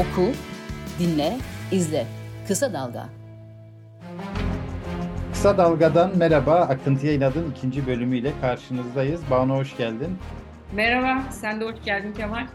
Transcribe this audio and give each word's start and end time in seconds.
Oku, 0.00 0.32
dinle, 0.98 1.36
izle. 1.72 2.06
Kısa 2.48 2.72
Dalga. 2.72 3.08
Kısa 5.32 5.58
Dalga'dan 5.58 6.18
merhaba. 6.18 6.54
Akıntıya 6.54 7.12
İnad'ın 7.12 7.50
ikinci 7.50 7.86
bölümüyle 7.86 8.32
karşınızdayız. 8.40 9.20
Banu 9.30 9.56
hoş 9.56 9.76
geldin. 9.76 10.18
Merhaba, 10.72 11.22
sen 11.30 11.60
de 11.60 11.64
hoş 11.64 11.74
geldin 11.84 12.12
Kemal. 12.12 12.46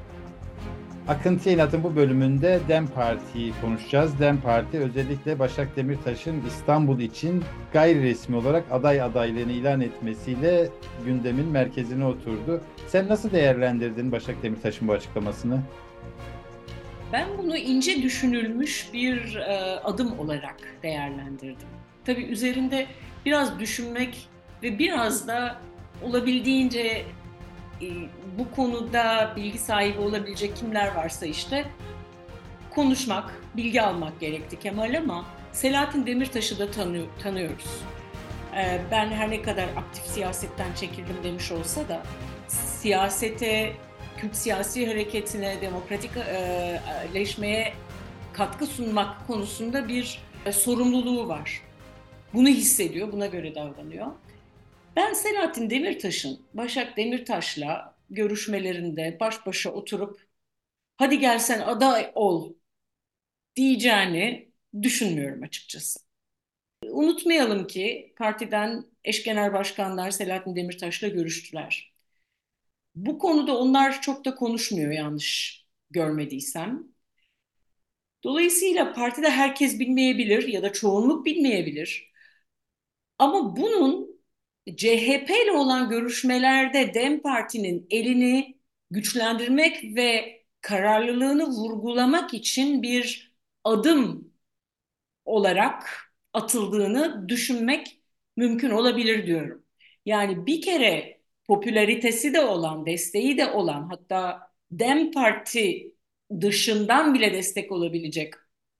Akıntıya 1.07 1.55
İnad'ın 1.55 1.83
bu 1.83 1.95
bölümünde 1.95 2.59
DEM 2.67 2.87
Parti'yi 2.87 3.53
konuşacağız. 3.61 4.19
DEM 4.19 4.41
Parti 4.41 4.79
özellikle 4.79 5.39
Başak 5.39 5.75
Demirtaş'ın 5.75 6.43
İstanbul 6.47 6.99
için 6.99 7.43
gayri 7.73 8.03
resmi 8.03 8.35
olarak 8.35 8.63
aday 8.71 9.01
adaylığını 9.01 9.51
ilan 9.51 9.81
etmesiyle 9.81 10.69
gündemin 11.05 11.47
merkezine 11.47 12.05
oturdu. 12.05 12.61
Sen 12.87 13.07
nasıl 13.07 13.31
değerlendirdin 13.31 14.11
Başak 14.11 14.43
Demirtaş'ın 14.43 14.87
bu 14.87 14.91
açıklamasını? 14.93 15.59
Ben 17.11 17.37
bunu 17.37 17.57
ince 17.57 18.03
düşünülmüş 18.03 18.89
bir 18.93 19.35
e, 19.35 19.79
adım 19.83 20.19
olarak 20.19 20.57
değerlendirdim. 20.83 21.67
Tabii 22.05 22.23
üzerinde 22.23 22.87
biraz 23.25 23.59
düşünmek 23.59 24.27
ve 24.63 24.79
biraz 24.79 25.27
da 25.27 25.61
olabildiğince 26.03 27.05
e, 27.81 27.87
bu 28.37 28.51
konuda 28.55 29.33
bilgi 29.35 29.57
sahibi 29.57 29.99
olabilecek 29.99 30.55
kimler 30.55 30.95
varsa 30.95 31.25
işte 31.25 31.65
konuşmak, 32.69 33.41
bilgi 33.57 33.81
almak 33.81 34.19
gerekti 34.19 34.59
Kemal 34.59 34.97
ama 34.97 35.25
Selahattin 35.51 36.05
Demirtaş'ı 36.05 36.59
da 36.59 36.71
tanı 36.71 37.01
tanıyoruz. 37.23 37.81
E, 38.57 38.81
ben 38.91 39.07
her 39.11 39.31
ne 39.31 39.41
kadar 39.41 39.63
aktif 39.63 40.05
siyasetten 40.05 40.73
çekildim 40.73 41.17
demiş 41.23 41.51
olsa 41.51 41.89
da 41.89 42.03
siyasete 42.47 43.73
Kürt 44.17 44.35
siyasi 44.35 44.87
hareketine, 44.87 45.61
demokratikleşmeye 45.61 47.73
katkı 48.33 48.65
sunmak 48.65 49.27
konusunda 49.27 49.87
bir 49.87 50.19
e, 50.45 50.51
sorumluluğu 50.51 51.27
var. 51.27 51.61
Bunu 52.33 52.47
hissediyor, 52.47 53.11
buna 53.11 53.27
göre 53.27 53.55
davranıyor. 53.55 54.07
Ben 54.95 55.13
Selahattin 55.13 55.69
Demirtaş'ın 55.69 56.47
Başak 56.53 56.97
Demirtaş'la 56.97 57.95
görüşmelerinde 58.09 59.17
baş 59.19 59.45
başa 59.45 59.71
oturup 59.71 60.19
hadi 60.97 61.19
gelsen 61.19 61.59
aday 61.59 62.11
ol 62.15 62.53
diyeceğini 63.55 64.51
düşünmüyorum 64.81 65.43
açıkçası. 65.43 65.99
Unutmayalım 66.89 67.67
ki 67.67 68.13
partiden 68.17 68.85
eş 69.03 69.23
genel 69.23 69.53
başkanlar 69.53 70.11
Selahattin 70.11 70.55
Demirtaş'la 70.55 71.07
görüştüler. 71.07 71.94
Bu 72.95 73.17
konuda 73.19 73.57
onlar 73.57 74.01
çok 74.01 74.25
da 74.25 74.35
konuşmuyor 74.35 74.91
yanlış 74.91 75.61
görmediysem. 75.91 76.83
Dolayısıyla 78.23 78.93
partide 78.93 79.29
herkes 79.29 79.79
bilmeyebilir 79.79 80.47
ya 80.47 80.63
da 80.63 80.73
çoğunluk 80.73 81.25
bilmeyebilir. 81.25 82.11
Ama 83.19 83.55
bunun 83.57 84.19
CHP 84.77 85.43
ile 85.43 85.51
olan 85.51 85.89
görüşmelerde 85.89 86.93
DEM 86.93 87.21
Parti'nin 87.21 87.87
elini 87.89 88.57
güçlendirmek 88.91 89.83
ve 89.95 90.35
kararlılığını 90.61 91.45
vurgulamak 91.47 92.33
için 92.33 92.83
bir 92.83 93.33
adım 93.63 94.33
olarak 95.25 95.89
atıldığını 96.33 97.29
düşünmek 97.29 98.01
mümkün 98.37 98.69
olabilir 98.71 99.27
diyorum. 99.27 99.65
Yani 100.05 100.45
bir 100.45 100.61
kere 100.61 101.14
popülaritesi 101.47 102.33
de 102.33 102.41
olan, 102.41 102.85
desteği 102.85 103.37
de 103.37 103.51
olan 103.51 103.89
hatta 103.89 104.51
Dem 104.71 105.11
Parti 105.11 105.93
dışından 106.41 107.13
bile 107.13 107.33
destek 107.33 107.71
olabilecek 107.71 108.33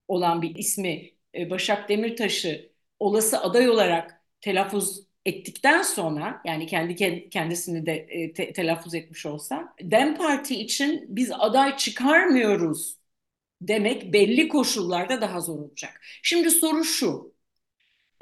olan 0.07 0.41
bir 0.41 0.55
ismi 0.55 1.11
e, 1.35 1.49
Başak 1.49 1.89
Demirtaş'ı 1.89 2.71
olası 2.99 3.41
aday 3.41 3.69
olarak 3.69 4.23
telaffuz 4.41 5.05
ettikten 5.25 5.81
sonra 5.81 6.41
yani 6.45 6.67
kendi 6.67 7.29
kendisini 7.29 7.85
de 7.85 7.93
e, 7.93 8.33
te, 8.33 8.53
telaffuz 8.53 8.93
etmiş 8.95 9.25
olsa 9.25 9.75
Dem 9.81 10.17
Parti 10.17 10.55
için 10.55 11.05
biz 11.09 11.31
aday 11.31 11.77
çıkarmıyoruz 11.77 12.97
demek 13.61 14.13
belli 14.13 14.47
koşullarda 14.47 15.21
daha 15.21 15.41
zor 15.41 15.59
olacak. 15.59 16.01
Şimdi 16.23 16.51
soru 16.51 16.83
şu. 16.83 17.35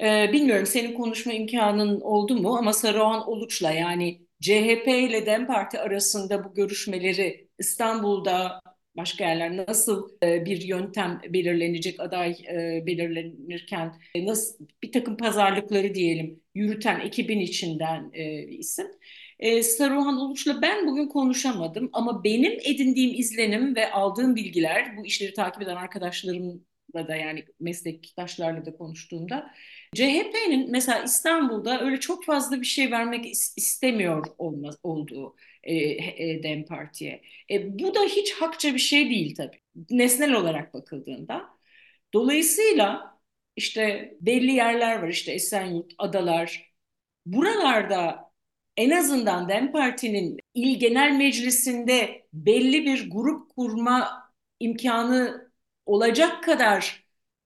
E, 0.03 0.29
bilmiyorum 0.33 0.65
senin 0.65 0.93
konuşma 0.93 1.33
imkanın 1.33 2.01
oldu 2.01 2.35
mu 2.35 2.57
ama 2.57 2.73
Saruhan 2.73 3.29
Oluç'la 3.29 3.71
yani 3.71 4.22
CHP 4.43 4.87
ile 4.87 5.25
DEM 5.25 5.47
Parti 5.47 5.79
arasında 5.79 6.43
bu 6.43 6.53
görüşmeleri 6.53 7.47
İstanbul'da 7.59 8.61
başka 8.97 9.29
yerler 9.29 9.57
nasıl 9.57 10.09
e, 10.23 10.45
bir 10.45 10.61
yöntem 10.61 11.21
belirlenecek 11.29 11.99
aday 11.99 12.31
e, 12.31 12.83
belirlenirken 12.85 13.93
e, 14.15 14.25
nasıl 14.25 14.67
bir 14.83 14.91
takım 14.91 15.17
pazarlıkları 15.17 15.95
diyelim 15.95 16.41
yürüten 16.55 16.99
ekibin 16.99 17.39
içinden 17.39 18.11
bir 18.13 18.47
isim. 18.47 18.87
Saruhan 19.63 20.17
Uluç'la 20.17 20.61
ben 20.61 20.87
bugün 20.87 21.07
konuşamadım 21.07 21.89
ama 21.93 22.23
benim 22.23 22.53
edindiğim 22.63 23.19
izlenim 23.19 23.75
ve 23.75 23.91
aldığım 23.91 24.35
bilgiler 24.35 24.97
bu 24.97 25.05
işleri 25.05 25.33
takip 25.33 25.61
eden 25.61 25.75
arkadaşlarımla 25.75 27.07
da 27.07 27.15
yani 27.15 27.45
meslektaşlarla 27.59 28.65
da 28.65 28.77
konuştuğumda 28.77 29.51
CHP'nin 29.93 30.71
mesela 30.71 31.03
İstanbul'da 31.03 31.81
öyle 31.81 31.99
çok 31.99 32.25
fazla 32.25 32.61
bir 32.61 32.65
şey 32.65 32.91
vermek 32.91 33.25
istemiyor 33.57 34.25
olmaz, 34.37 34.75
olduğu 34.83 35.35
e, 35.63 35.75
e, 35.75 36.43
DEM 36.43 36.65
Parti'ye. 36.65 37.21
E, 37.51 37.79
bu 37.79 37.95
da 37.95 37.99
hiç 38.01 38.33
hakça 38.33 38.73
bir 38.73 38.79
şey 38.79 39.09
değil 39.09 39.35
tabii. 39.35 39.59
Nesnel 39.89 40.33
olarak 40.33 40.73
bakıldığında. 40.73 41.49
Dolayısıyla 42.13 43.17
işte 43.55 44.13
belli 44.21 44.51
yerler 44.51 45.01
var 45.01 45.07
işte 45.07 45.31
Esenyurt, 45.31 45.93
Adalar. 45.97 46.73
Buralarda 47.25 48.31
en 48.77 48.89
azından 48.91 49.49
DEM 49.49 49.71
Parti'nin 49.71 50.39
il 50.53 50.79
genel 50.79 51.11
meclisinde 51.17 52.27
belli 52.33 52.85
bir 52.85 53.09
grup 53.11 53.55
kurma 53.55 54.23
imkanı 54.59 55.51
olacak 55.85 56.43
kadar 56.43 57.02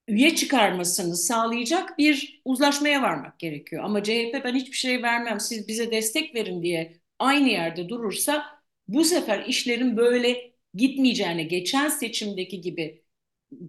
üye 0.08 0.36
çıkarmasını 0.36 1.16
sağlayacak 1.16 1.98
bir 1.98 2.42
uzlaşmaya 2.46 3.02
varmak 3.02 3.40
gerekiyor. 3.40 3.84
Ama 3.84 4.04
CHP 4.04 4.42
ben 4.44 4.56
hiçbir 4.56 4.78
şey 4.78 5.04
vermem 5.04 5.40
siz 5.40 5.68
bize 5.68 5.92
destek 5.92 6.36
verin 6.36 6.64
diye 6.64 6.98
aynı 7.20 7.50
yerde 7.50 7.90
durursa 7.90 8.46
bu 8.88 9.04
sefer 9.04 9.46
işlerin 9.46 9.98
böyle 9.98 10.52
gitmeyeceğine 10.74 11.44
geçen 11.44 11.90
seçimdeki 11.90 12.62
gibi 12.62 13.04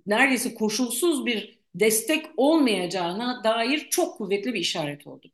neredeyse 0.07 0.55
koşulsuz 0.55 1.27
bir 1.27 1.59
destek 1.75 2.27
olmayacağına 2.37 3.45
dair 3.45 3.87
çok 3.91 4.19
kuvvetli 4.19 4.55
bir 4.55 4.61
işaret 4.61 5.07
oldu. 5.07 5.31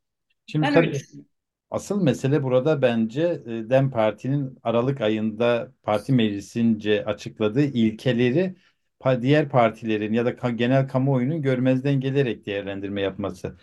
Şimdi 0.46 0.66
ben 0.66 0.74
tabii, 0.74 0.86
öyle 0.86 0.94
düşünüyorum. 0.94 1.30
Asıl 1.70 2.02
mesele 2.02 2.42
burada 2.42 2.82
bence 2.82 3.22
e, 3.22 3.70
DEM 3.70 3.90
Parti'nin 3.90 4.58
Aralık 4.62 5.00
ayında 5.00 5.72
parti 5.82 6.12
meclisince 6.12 7.04
açıkladığı 7.04 7.64
ilkeleri 7.64 8.54
diğer 9.22 9.48
partilerin 9.48 10.12
ya 10.12 10.24
da 10.26 10.50
genel 10.50 10.88
kamuoyunun 10.88 11.42
görmezden 11.42 12.00
gelerek 12.00 12.46
değerlendirme 12.46 13.00
yapması. 13.00 13.56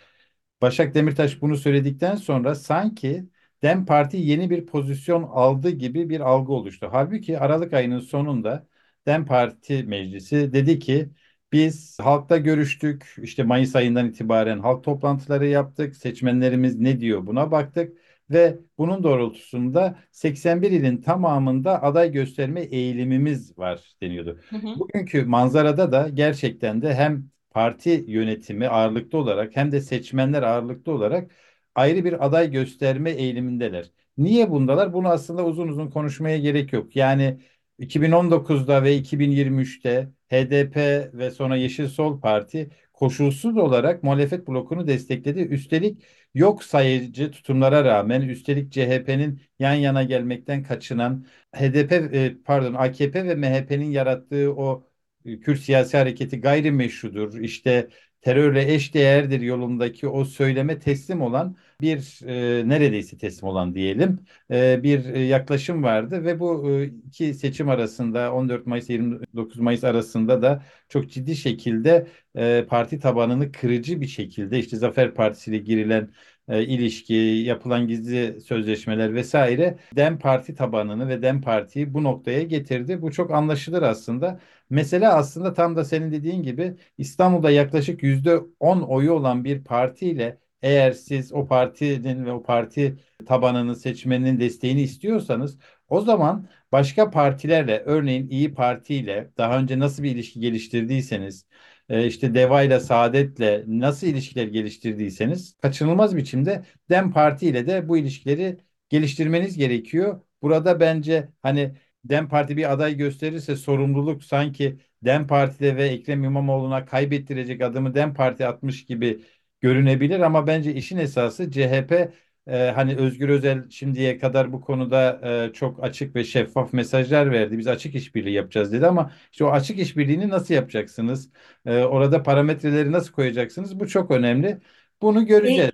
Başak 0.62 0.94
Demirtaş 0.94 1.42
bunu 1.42 1.56
söyledikten 1.56 2.16
sonra 2.16 2.54
sanki 2.54 3.24
DEM 3.62 3.86
Parti 3.86 4.16
yeni 4.16 4.50
bir 4.50 4.66
pozisyon 4.66 5.22
aldı 5.22 5.70
gibi 5.70 6.08
bir 6.08 6.20
algı 6.20 6.52
oluştu. 6.52 6.88
Halbuki 6.92 7.38
Aralık 7.38 7.72
ayının 7.72 8.00
sonunda 8.00 8.66
DEM 9.06 9.26
Parti 9.26 9.84
Meclisi 9.84 10.52
dedi 10.52 10.78
ki 10.78 11.10
biz 11.52 11.98
halkta 12.00 12.36
görüştük. 12.36 13.16
İşte 13.22 13.42
Mayıs 13.42 13.76
ayından 13.76 14.08
itibaren 14.08 14.58
halk 14.58 14.84
toplantıları 14.84 15.46
yaptık. 15.46 15.96
Seçmenlerimiz 15.96 16.78
ne 16.78 17.00
diyor 17.00 17.26
buna 17.26 17.50
baktık 17.50 17.98
ve 18.32 18.58
bunun 18.78 19.02
doğrultusunda 19.02 19.98
81 20.10 20.70
ilin 20.70 20.96
tamamında 21.02 21.82
aday 21.82 22.12
gösterme 22.12 22.60
eğilimimiz 22.60 23.58
var 23.58 23.94
deniyordu. 24.02 24.38
Hı 24.50 24.56
hı. 24.56 24.78
Bugünkü 24.78 25.24
manzarada 25.24 25.92
da 25.92 26.08
gerçekten 26.08 26.82
de 26.82 26.94
hem 26.94 27.30
parti 27.50 28.04
yönetimi 28.08 28.68
ağırlıklı 28.68 29.18
olarak 29.18 29.56
hem 29.56 29.72
de 29.72 29.80
seçmenler 29.80 30.42
ağırlıklı 30.42 30.92
olarak 30.92 31.30
ayrı 31.74 32.04
bir 32.04 32.26
aday 32.26 32.50
gösterme 32.50 33.10
eğilimindeler. 33.10 33.90
Niye 34.18 34.50
bundalar? 34.50 34.92
Bunu 34.92 35.08
aslında 35.08 35.44
uzun 35.44 35.68
uzun 35.68 35.90
konuşmaya 35.90 36.38
gerek 36.38 36.72
yok. 36.72 36.96
Yani 36.96 37.38
2019'da 37.78 38.82
ve 38.84 38.96
2023'te 38.96 40.08
HDP 40.28 41.10
ve 41.14 41.30
sonra 41.30 41.56
Yeşil 41.56 41.88
Sol 41.88 42.20
Parti 42.20 42.70
koşulsuz 43.02 43.56
olarak 43.56 44.02
muhalefet 44.02 44.48
blokunu 44.48 44.86
destekledi. 44.86 45.40
Üstelik 45.40 46.02
yok 46.34 46.64
sayıcı 46.64 47.30
tutumlara 47.30 47.84
rağmen 47.84 48.20
üstelik 48.22 48.72
CHP'nin 48.72 49.40
yan 49.58 49.74
yana 49.74 50.02
gelmekten 50.02 50.62
kaçınan 50.62 51.26
HDP 51.54 51.92
e, 51.94 52.36
pardon 52.44 52.74
AKP 52.74 53.24
ve 53.24 53.34
MHP'nin 53.34 53.90
yarattığı 53.90 54.54
o 54.56 54.88
e, 55.24 55.40
Kürt 55.40 55.60
siyasi 55.60 55.96
hareketi 55.96 56.40
gayrimeşrudur. 56.40 57.38
İşte 57.40 57.88
terörle 58.22 58.74
eşdeğerdir 58.74 59.40
yolundaki 59.40 60.08
o 60.08 60.24
söyleme 60.24 60.78
teslim 60.78 61.22
olan 61.22 61.56
bir 61.80 62.20
e, 62.26 62.68
neredeyse 62.68 63.18
teslim 63.18 63.48
olan 63.48 63.74
diyelim 63.74 64.18
e, 64.50 64.82
bir 64.82 65.04
e, 65.14 65.20
yaklaşım 65.20 65.82
vardı 65.82 66.24
ve 66.24 66.40
bu 66.40 66.70
e, 66.70 66.84
iki 66.84 67.34
seçim 67.34 67.68
arasında 67.68 68.32
14 68.32 68.66
Mayıs 68.66 68.90
29 68.90 69.58
Mayıs 69.58 69.84
arasında 69.84 70.42
da 70.42 70.62
çok 70.88 71.10
ciddi 71.10 71.36
şekilde 71.36 72.06
e, 72.36 72.66
parti 72.68 72.98
tabanını 72.98 73.52
kırıcı 73.52 74.00
bir 74.00 74.06
şekilde 74.06 74.58
işte 74.58 74.76
Zafer 74.76 75.14
Partisi 75.14 75.50
ile 75.50 75.58
girilen 75.58 76.12
e, 76.48 76.64
ilişki, 76.64 77.14
yapılan 77.14 77.86
gizli 77.86 78.40
sözleşmeler 78.40 79.14
vesaire 79.14 79.78
Dem 79.96 80.18
Parti 80.18 80.54
tabanını 80.54 81.08
ve 81.08 81.22
Dem 81.22 81.40
Parti'yi 81.40 81.94
bu 81.94 82.02
noktaya 82.04 82.42
getirdi. 82.42 83.02
Bu 83.02 83.10
çok 83.12 83.30
anlaşılır 83.30 83.82
aslında. 83.82 84.40
Mesele 84.72 85.08
aslında 85.08 85.52
tam 85.54 85.76
da 85.76 85.84
senin 85.84 86.12
dediğin 86.12 86.42
gibi 86.42 86.76
İstanbul'da 86.98 87.50
yaklaşık 87.50 88.02
yüzde 88.02 88.40
on 88.60 88.80
oyu 88.82 89.12
olan 89.12 89.44
bir 89.44 89.64
partiyle 89.64 90.38
eğer 90.62 90.92
siz 90.92 91.32
o 91.32 91.46
partinin 91.46 92.26
ve 92.26 92.32
o 92.32 92.42
parti 92.42 92.96
tabanının 93.26 93.74
seçmeninin 93.74 94.40
desteğini 94.40 94.82
istiyorsanız 94.82 95.58
o 95.88 96.00
zaman 96.00 96.48
başka 96.72 97.10
partilerle 97.10 97.82
örneğin 97.86 98.28
İyi 98.28 98.54
Parti 98.54 98.94
ile 98.94 99.30
daha 99.38 99.58
önce 99.58 99.78
nasıl 99.78 100.02
bir 100.02 100.10
ilişki 100.10 100.40
geliştirdiyseniz 100.40 101.46
e, 101.88 102.06
işte 102.06 102.34
Deva 102.34 102.62
ile 102.62 102.80
Saadet'le 102.80 103.64
nasıl 103.66 104.06
ilişkiler 104.06 104.46
geliştirdiyseniz 104.46 105.56
kaçınılmaz 105.62 106.16
biçimde 106.16 106.64
Dem 106.90 107.12
Parti 107.12 107.46
ile 107.46 107.66
de 107.66 107.88
bu 107.88 107.98
ilişkileri 107.98 108.58
geliştirmeniz 108.88 109.56
gerekiyor. 109.56 110.20
Burada 110.42 110.80
bence 110.80 111.28
hani 111.42 111.74
Dem 112.04 112.28
Parti 112.28 112.56
bir 112.56 112.72
aday 112.72 112.96
gösterirse 112.96 113.56
sorumluluk 113.56 114.24
sanki 114.24 114.78
Dem 115.04 115.26
Parti'de 115.26 115.76
ve 115.76 115.84
Ekrem 115.88 116.24
İmamoğlu'na 116.24 116.84
kaybettirecek 116.84 117.62
adımı 117.62 117.94
Dem 117.94 118.14
Parti 118.14 118.46
atmış 118.46 118.84
gibi 118.86 119.24
görünebilir 119.60 120.20
ama 120.20 120.46
bence 120.46 120.74
işin 120.74 120.96
esası 120.98 121.50
CHP 121.50 122.12
e, 122.46 122.70
hani 122.74 122.96
Özgür 122.96 123.28
Özel 123.28 123.70
şimdiye 123.70 124.18
kadar 124.18 124.52
bu 124.52 124.60
konuda 124.60 125.20
e, 125.50 125.52
çok 125.52 125.84
açık 125.84 126.14
ve 126.16 126.24
şeffaf 126.24 126.72
mesajlar 126.72 127.30
verdi. 127.32 127.58
Biz 127.58 127.66
açık 127.68 127.94
işbirliği 127.94 128.32
yapacağız 128.34 128.72
dedi 128.72 128.86
ama 128.86 129.12
işte 129.32 129.44
o 129.44 129.48
açık 129.50 129.78
işbirliğini 129.78 130.28
nasıl 130.28 130.54
yapacaksınız? 130.54 131.30
E, 131.66 131.78
orada 131.78 132.22
parametreleri 132.22 132.92
nasıl 132.92 133.12
koyacaksınız? 133.12 133.80
Bu 133.80 133.88
çok 133.88 134.10
önemli. 134.10 134.60
Bunu 135.02 135.26
göreceğiz. 135.26 135.70
E, 135.70 135.72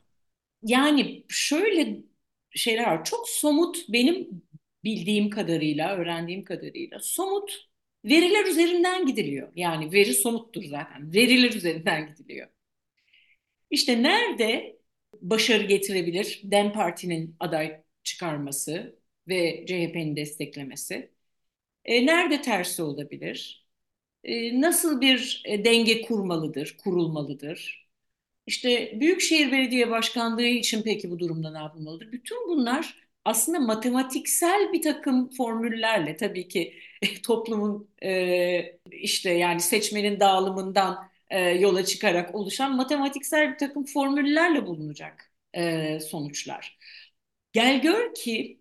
yani 0.62 1.24
şöyle 1.28 1.98
şeyler 2.50 2.86
var. 2.86 3.04
Çok 3.04 3.28
somut 3.28 3.76
benim 3.88 4.42
bildiğim 4.84 5.30
kadarıyla, 5.30 5.96
öğrendiğim 5.96 6.44
kadarıyla 6.44 7.00
somut 7.00 7.68
veriler 8.04 8.46
üzerinden 8.46 9.06
gidiliyor. 9.06 9.52
Yani 9.56 9.92
veri 9.92 10.14
somuttur 10.14 10.64
zaten. 10.64 11.12
Veriler 11.14 11.52
üzerinden 11.52 12.06
gidiliyor. 12.06 12.48
İşte 13.70 14.02
nerede 14.02 14.78
başarı 15.20 15.62
getirebilir 15.64 16.40
DEM 16.44 16.72
Parti'nin 16.72 17.36
aday 17.40 17.82
çıkarması 18.02 19.00
ve 19.28 19.66
CHP'nin 19.66 20.16
desteklemesi? 20.16 21.12
E, 21.84 22.06
nerede 22.06 22.42
tersi 22.42 22.82
olabilir? 22.82 23.68
E, 24.24 24.60
nasıl 24.60 25.00
bir 25.00 25.42
e, 25.46 25.64
denge 25.64 26.02
kurmalıdır, 26.02 26.76
kurulmalıdır? 26.84 27.88
İşte 28.46 29.00
Büyükşehir 29.00 29.52
Belediye 29.52 29.90
Başkanlığı 29.90 30.42
için 30.42 30.82
peki 30.82 31.10
bu 31.10 31.18
durumda 31.18 31.52
ne 31.52 31.58
yapılmalıdır? 31.58 32.12
Bütün 32.12 32.48
bunlar 32.48 33.07
aslında 33.28 33.60
matematiksel 33.60 34.72
bir 34.72 34.82
takım 34.82 35.30
formüllerle 35.30 36.16
tabii 36.16 36.48
ki 36.48 36.74
toplumun 37.22 37.90
e, 38.02 38.78
işte 38.92 39.30
yani 39.30 39.60
seçmenin 39.60 40.20
dağılımından 40.20 41.10
e, 41.30 41.40
yola 41.50 41.84
çıkarak 41.84 42.34
oluşan 42.34 42.76
matematiksel 42.76 43.52
bir 43.52 43.58
takım 43.58 43.84
formüllerle 43.84 44.66
bulunacak 44.66 45.32
e, 45.54 46.00
sonuçlar. 46.00 46.78
Gel 47.52 47.82
gör 47.82 48.14
ki 48.14 48.60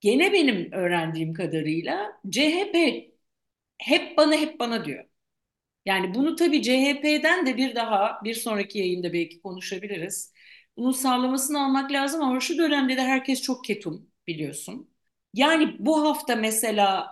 gene 0.00 0.32
benim 0.32 0.72
öğrendiğim 0.72 1.34
kadarıyla 1.34 2.20
CHP 2.30 2.74
hep 3.78 4.16
bana 4.18 4.34
hep 4.36 4.60
bana 4.60 4.84
diyor. 4.84 5.04
Yani 5.86 6.14
bunu 6.14 6.36
tabii 6.36 6.62
CHP'den 6.62 7.46
de 7.46 7.56
bir 7.56 7.74
daha 7.74 8.20
bir 8.24 8.34
sonraki 8.34 8.78
yayında 8.78 9.12
belki 9.12 9.42
konuşabiliriz. 9.42 10.34
Bunun 10.78 10.90
sağlamasını 10.92 11.64
almak 11.64 11.92
lazım 11.92 12.22
ama 12.22 12.40
şu 12.40 12.58
dönemde 12.58 12.96
de 12.96 13.02
herkes 13.02 13.42
çok 13.42 13.64
ketum 13.64 14.10
biliyorsun. 14.26 14.90
Yani 15.34 15.76
bu 15.78 16.02
hafta 16.08 16.36
mesela 16.36 17.06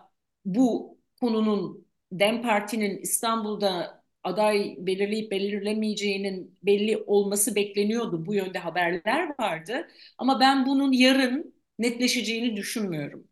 bu 0.44 0.98
konunun 1.20 1.86
Dem 2.12 2.42
Parti'nin 2.42 2.98
İstanbul'da 2.98 4.02
aday 4.24 4.76
belirleyip 4.78 5.30
belirlemeyeceğinin 5.30 6.58
belli 6.62 6.96
olması 7.06 7.54
bekleniyordu. 7.54 8.26
Bu 8.26 8.34
yönde 8.34 8.58
haberler 8.58 9.34
vardı. 9.40 9.88
Ama 10.18 10.40
ben 10.40 10.66
bunun 10.66 10.92
yarın 10.92 11.54
netleşeceğini 11.78 12.56
düşünmüyorum. 12.56 13.28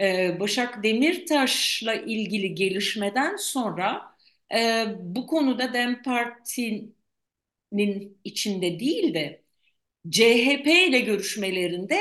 Ee, 0.00 0.40
Başak 0.40 0.82
Demirtaş'la 0.84 1.94
ilgili 1.94 2.54
gelişmeden 2.54 3.36
sonra 3.36 4.02
e, 4.54 4.86
bu 5.00 5.26
konuda 5.26 5.72
Dem 5.74 6.02
Parti'nin 6.02 6.96
içinde 8.24 8.80
değil 8.80 9.14
de 9.14 9.42
CHP 10.10 10.66
ile 10.66 11.00
görüşmelerinde 11.00 12.00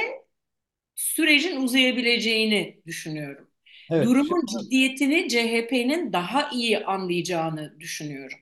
sürecin 0.95 1.55
uzayabileceğini 1.55 2.81
düşünüyorum. 2.85 3.47
Evet. 3.91 4.05
Durumun 4.05 4.45
ciddiyetini 4.45 5.29
CHP'nin 5.29 6.13
daha 6.13 6.49
iyi 6.49 6.85
anlayacağını 6.85 7.79
düşünüyorum. 7.79 8.37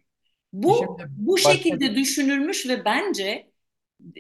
Bu 0.54 0.78
Şimdi, 0.78 1.12
bu 1.18 1.38
şekilde 1.38 1.96
düşünülmüş 1.96 2.68
ve 2.68 2.86
bence 2.86 3.50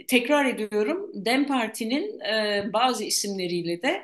tekrar 0.08 0.46
ediyorum 0.46 1.12
Dem 1.26 1.48
Parti'nin 1.48 2.20
e, 2.20 2.70
bazı 2.74 3.04
isimleriyle 3.04 3.82
de 3.82 4.04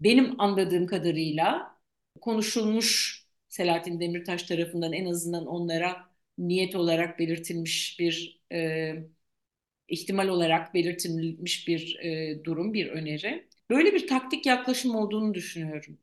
benim 0.00 0.40
anladığım 0.40 0.86
kadarıyla 0.86 1.76
konuşulmuş 2.20 3.22
Selahattin 3.48 4.00
Demirtaş 4.00 4.42
tarafından 4.42 4.92
en 4.92 5.06
azından 5.06 5.46
onlara 5.46 6.10
niyet 6.38 6.74
olarak 6.76 7.18
belirtilmiş 7.18 7.96
bir 8.00 8.42
e, 8.52 8.92
ihtimal 9.88 10.28
olarak 10.28 10.74
belirtilmiş 10.74 11.68
bir 11.68 11.98
e, 12.02 12.44
durum, 12.44 12.74
bir 12.74 12.86
öneri. 12.88 13.48
Böyle 13.70 13.94
bir 13.94 14.06
taktik 14.08 14.46
yaklaşım 14.46 14.94
olduğunu 14.94 15.34
düşünüyorum. 15.34 15.98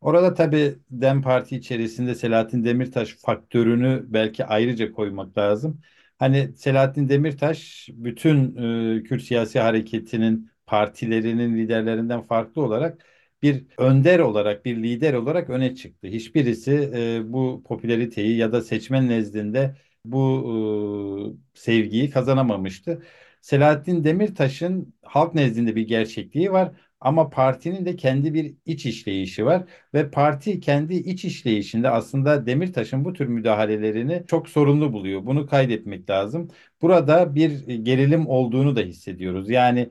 Orada 0.00 0.34
tabii 0.34 0.78
DEM 0.90 1.22
Parti 1.22 1.56
içerisinde 1.56 2.14
Selahattin 2.14 2.64
Demirtaş 2.64 3.14
faktörünü 3.14 4.04
belki 4.08 4.44
ayrıca 4.44 4.92
koymak 4.92 5.38
lazım. 5.38 5.80
Hani 6.18 6.52
Selahattin 6.56 7.08
Demirtaş 7.08 7.88
bütün 7.92 8.56
e, 8.98 9.02
Kürt 9.02 9.22
siyasi 9.22 9.60
hareketinin 9.60 10.50
partilerinin 10.66 11.56
liderlerinden 11.58 12.22
farklı 12.22 12.62
olarak 12.62 13.04
bir 13.42 13.66
önder 13.78 14.18
olarak, 14.18 14.64
bir 14.64 14.76
lider 14.82 15.14
olarak 15.14 15.50
öne 15.50 15.74
çıktı. 15.74 16.06
Hiçbirisi 16.08 16.90
e, 16.94 17.32
bu 17.32 17.62
popülariteyi 17.68 18.36
ya 18.36 18.52
da 18.52 18.62
seçmen 18.62 19.08
nezdinde 19.08 19.76
bu 20.12 21.36
e, 21.54 21.58
sevgiyi 21.60 22.10
kazanamamıştı. 22.10 23.02
Selahattin 23.40 24.04
Demirtaş'ın 24.04 24.94
halk 25.02 25.34
nezdinde 25.34 25.76
bir 25.76 25.88
gerçekliği 25.88 26.52
var 26.52 26.72
ama 27.00 27.30
partinin 27.30 27.86
de 27.86 27.96
kendi 27.96 28.34
bir 28.34 28.54
iç 28.66 28.86
işleyişi 28.86 29.46
var 29.46 29.64
ve 29.94 30.10
parti 30.10 30.60
kendi 30.60 30.94
iç 30.94 31.24
işleyişinde 31.24 31.90
aslında 31.90 32.46
Demirtaş'ın 32.46 33.04
bu 33.04 33.12
tür 33.12 33.26
müdahalelerini 33.26 34.24
çok 34.26 34.48
sorunlu 34.48 34.92
buluyor. 34.92 35.26
Bunu 35.26 35.46
kaydetmek 35.46 36.10
lazım. 36.10 36.48
Burada 36.82 37.34
bir 37.34 37.68
gerilim 37.68 38.26
olduğunu 38.26 38.76
da 38.76 38.80
hissediyoruz. 38.80 39.50
Yani 39.50 39.90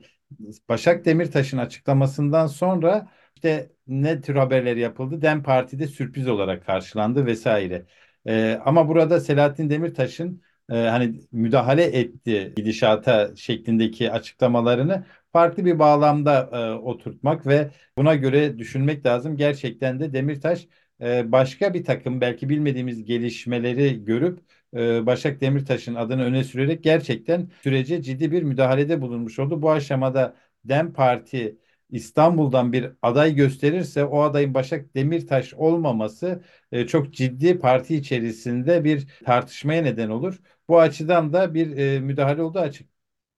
Başak 0.68 1.04
Demirtaş'ın 1.04 1.58
açıklamasından 1.58 2.46
sonra 2.46 3.08
işte 3.34 3.72
ne 3.86 4.20
tür 4.20 4.34
haberler 4.34 4.76
yapıldı? 4.76 5.22
Dem 5.22 5.42
Parti'de 5.42 5.86
sürpriz 5.86 6.28
olarak 6.28 6.66
karşılandı 6.66 7.26
vesaire. 7.26 7.86
Ee, 8.28 8.60
ama 8.64 8.88
burada 8.88 9.20
Selahattin 9.20 9.70
Demirtaş'ın 9.70 10.42
e, 10.70 10.74
hani 10.76 11.20
müdahale 11.32 11.84
etti 11.84 12.52
gidişata 12.56 13.36
şeklindeki 13.36 14.12
açıklamalarını 14.12 15.04
farklı 15.32 15.64
bir 15.64 15.78
bağlamda 15.78 16.50
e, 16.52 16.72
oturtmak 16.78 17.46
ve 17.46 17.70
buna 17.98 18.14
göre 18.14 18.58
düşünmek 18.58 19.06
lazım. 19.06 19.36
Gerçekten 19.36 20.00
de 20.00 20.12
Demirtaş 20.12 20.68
e, 21.00 21.32
başka 21.32 21.74
bir 21.74 21.84
takım 21.84 22.20
belki 22.20 22.48
bilmediğimiz 22.48 23.04
gelişmeleri 23.04 24.04
görüp 24.04 24.40
e, 24.74 25.06
Başak 25.06 25.40
Demirtaş'ın 25.40 25.94
adını 25.94 26.24
öne 26.24 26.44
sürerek 26.44 26.84
gerçekten 26.84 27.50
sürece 27.62 28.02
ciddi 28.02 28.32
bir 28.32 28.42
müdahalede 28.42 29.00
bulunmuş 29.00 29.38
oldu. 29.38 29.62
Bu 29.62 29.70
aşamada 29.70 30.36
Dem 30.64 30.92
Parti 30.92 31.58
İstanbul'dan 31.90 32.72
bir 32.72 32.90
aday 33.02 33.34
gösterirse 33.34 34.04
o 34.04 34.20
adayın 34.22 34.54
Başak 34.54 34.94
Demirtaş 34.94 35.54
olmaması 35.54 36.42
e, 36.72 36.86
çok 36.86 37.14
ciddi 37.14 37.58
parti 37.58 37.96
içerisinde 37.96 38.84
bir 38.84 39.08
tartışmaya 39.24 39.82
neden 39.82 40.10
olur. 40.10 40.40
Bu 40.68 40.80
açıdan 40.80 41.32
da 41.32 41.54
bir 41.54 41.76
e, 41.76 42.00
müdahale 42.00 42.42
olduğu 42.42 42.58
açık. 42.58 42.88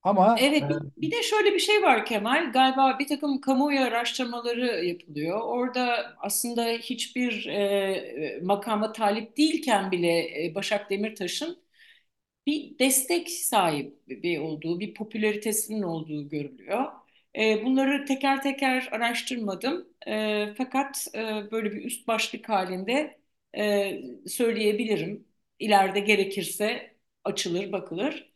Ama 0.03 0.41
Evet, 0.41 0.71
bir, 0.71 0.81
bir 0.97 1.11
de 1.11 1.23
şöyle 1.23 1.55
bir 1.55 1.59
şey 1.59 1.83
var 1.83 2.07
Kemal. 2.07 2.53
Galiba 2.53 2.99
bir 2.99 3.09
takım 3.09 3.41
kamuoyu 3.41 3.81
araştırmaları 3.81 4.85
yapılıyor. 4.87 5.41
Orada 5.41 6.15
aslında 6.21 6.65
hiçbir 6.67 7.47
e, 7.47 8.41
makama 8.43 8.93
talip 8.93 9.37
değilken 9.37 9.91
bile 9.91 10.45
e, 10.47 10.55
Başak 10.55 10.91
Demirtaş'ın 10.91 11.63
bir 12.47 12.79
destek 12.81 13.31
sahibi 13.31 14.41
olduğu, 14.41 14.81
bir 14.81 14.95
popülaritesinin 14.95 15.83
olduğu 15.83 16.29
görülüyor. 16.31 16.85
E, 17.39 17.65
bunları 17.65 18.05
teker 18.05 18.43
teker 18.43 18.89
araştırmadım. 18.93 19.89
E, 20.07 20.55
fakat 20.59 21.07
e, 21.15 21.51
böyle 21.51 21.73
bir 21.73 21.85
üst 21.85 22.07
başlık 22.09 22.49
halinde 22.49 23.21
e, 23.59 24.01
söyleyebilirim. 24.29 25.29
İleride 25.59 26.01
gerekirse 26.01 26.97
açılır, 27.25 27.73
bakılır. 27.73 28.33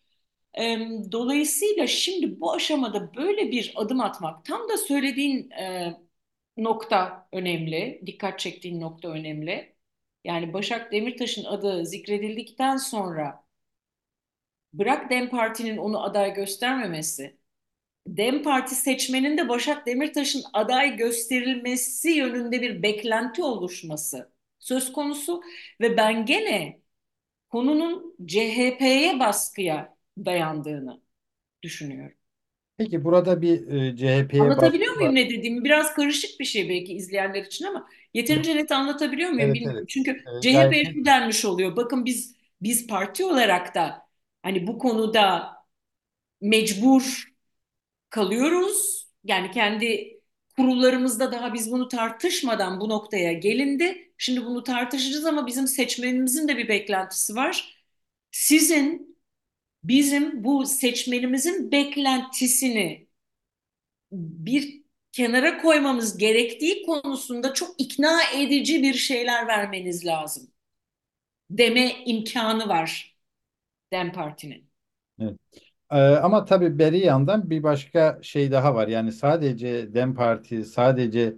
E, 0.58 0.78
dolayısıyla 1.12 1.86
şimdi 1.86 2.40
bu 2.40 2.52
aşamada 2.54 3.14
böyle 3.16 3.50
bir 3.52 3.72
adım 3.76 4.00
atmak, 4.00 4.44
tam 4.44 4.68
da 4.68 4.78
söylediğin 4.78 5.50
e, 5.50 5.94
nokta 6.56 7.28
önemli, 7.32 8.02
dikkat 8.06 8.38
çektiğin 8.40 8.80
nokta 8.80 9.08
önemli. 9.08 9.76
Yani 10.24 10.52
Başak 10.52 10.92
Demirtaş'ın 10.92 11.44
adı 11.44 11.86
zikredildikten 11.86 12.76
sonra 12.76 13.44
bırak 14.72 15.10
Dem 15.10 15.30
Parti'nin 15.30 15.76
onu 15.76 16.02
aday 16.04 16.34
göstermemesi, 16.34 17.38
Dem 18.06 18.42
Parti 18.42 18.74
seçmenin 18.74 19.38
de 19.38 19.48
Başak 19.48 19.86
Demirtaş'ın 19.86 20.42
aday 20.52 20.96
gösterilmesi 20.96 22.10
yönünde 22.10 22.62
bir 22.62 22.82
beklenti 22.82 23.42
oluşması 23.42 24.32
söz 24.58 24.92
konusu 24.92 25.42
ve 25.80 25.96
ben 25.96 26.26
gene 26.26 26.80
konunun 27.50 28.16
CHP'ye 28.26 29.20
baskıya 29.20 29.96
dayandığını 30.18 31.02
düşünüyorum. 31.62 32.18
Peki 32.76 33.04
burada 33.04 33.42
bir 33.42 33.68
e, 33.68 33.96
CHP'ye 33.96 34.36
Anlatabiliyor 34.38 34.94
baskı 34.96 34.96
muyum 34.96 35.14
ne 35.14 35.30
dediğimi? 35.30 35.64
Biraz 35.64 35.94
karışık 35.94 36.40
bir 36.40 36.44
şey 36.44 36.68
belki 36.68 36.92
izleyenler 36.94 37.42
için 37.44 37.64
ama 37.64 37.88
yeterince 38.14 38.56
net 38.56 38.72
anlatabiliyor 38.72 39.30
muyum 39.30 39.48
Evet 39.48 39.54
bilmiyorum. 39.54 39.78
evet. 39.78 39.88
Çünkü 39.88 40.24
E, 40.26 40.50
gayet 40.52 40.76
CHP'ye 40.76 40.84
şu 40.84 41.04
denmiş 41.04 41.44
oluyor. 41.44 41.76
Bakın 41.76 42.04
biz 42.04 42.36
biz 42.62 42.86
parti 42.86 43.24
olarak 43.24 43.74
da 43.74 44.06
hani 44.42 44.66
bu 44.66 44.78
konuda 44.78 45.52
mecbur 46.40 47.33
kalıyoruz. 48.14 49.08
Yani 49.24 49.50
kendi 49.50 50.20
kurullarımızda 50.56 51.32
daha 51.32 51.54
biz 51.54 51.70
bunu 51.72 51.88
tartışmadan 51.88 52.80
bu 52.80 52.88
noktaya 52.88 53.32
gelindi. 53.32 54.12
Şimdi 54.18 54.44
bunu 54.44 54.62
tartışacağız 54.62 55.24
ama 55.24 55.46
bizim 55.46 55.66
seçmenimizin 55.66 56.48
de 56.48 56.56
bir 56.56 56.68
beklentisi 56.68 57.34
var. 57.34 57.84
Sizin 58.30 59.18
bizim 59.84 60.44
bu 60.44 60.66
seçmenimizin 60.66 61.72
beklentisini 61.72 63.08
bir 64.12 64.82
kenara 65.12 65.58
koymamız 65.62 66.18
gerektiği 66.18 66.86
konusunda 66.86 67.54
çok 67.54 67.80
ikna 67.80 68.22
edici 68.34 68.82
bir 68.82 68.94
şeyler 68.94 69.46
vermeniz 69.46 70.06
lazım. 70.06 70.50
Deme 71.50 72.04
imkanı 72.06 72.68
var 72.68 73.16
Dem 73.92 74.12
Parti'nin. 74.12 74.70
Evet. 75.20 75.63
Ee, 75.90 75.96
ama 75.96 76.44
tabii 76.44 76.78
beri 76.78 76.98
yandan 76.98 77.50
bir 77.50 77.62
başka 77.62 78.18
şey 78.22 78.52
daha 78.52 78.74
var. 78.74 78.88
Yani 78.88 79.12
sadece 79.12 79.94
Dem 79.94 80.14
Parti, 80.14 80.64
sadece 80.64 81.34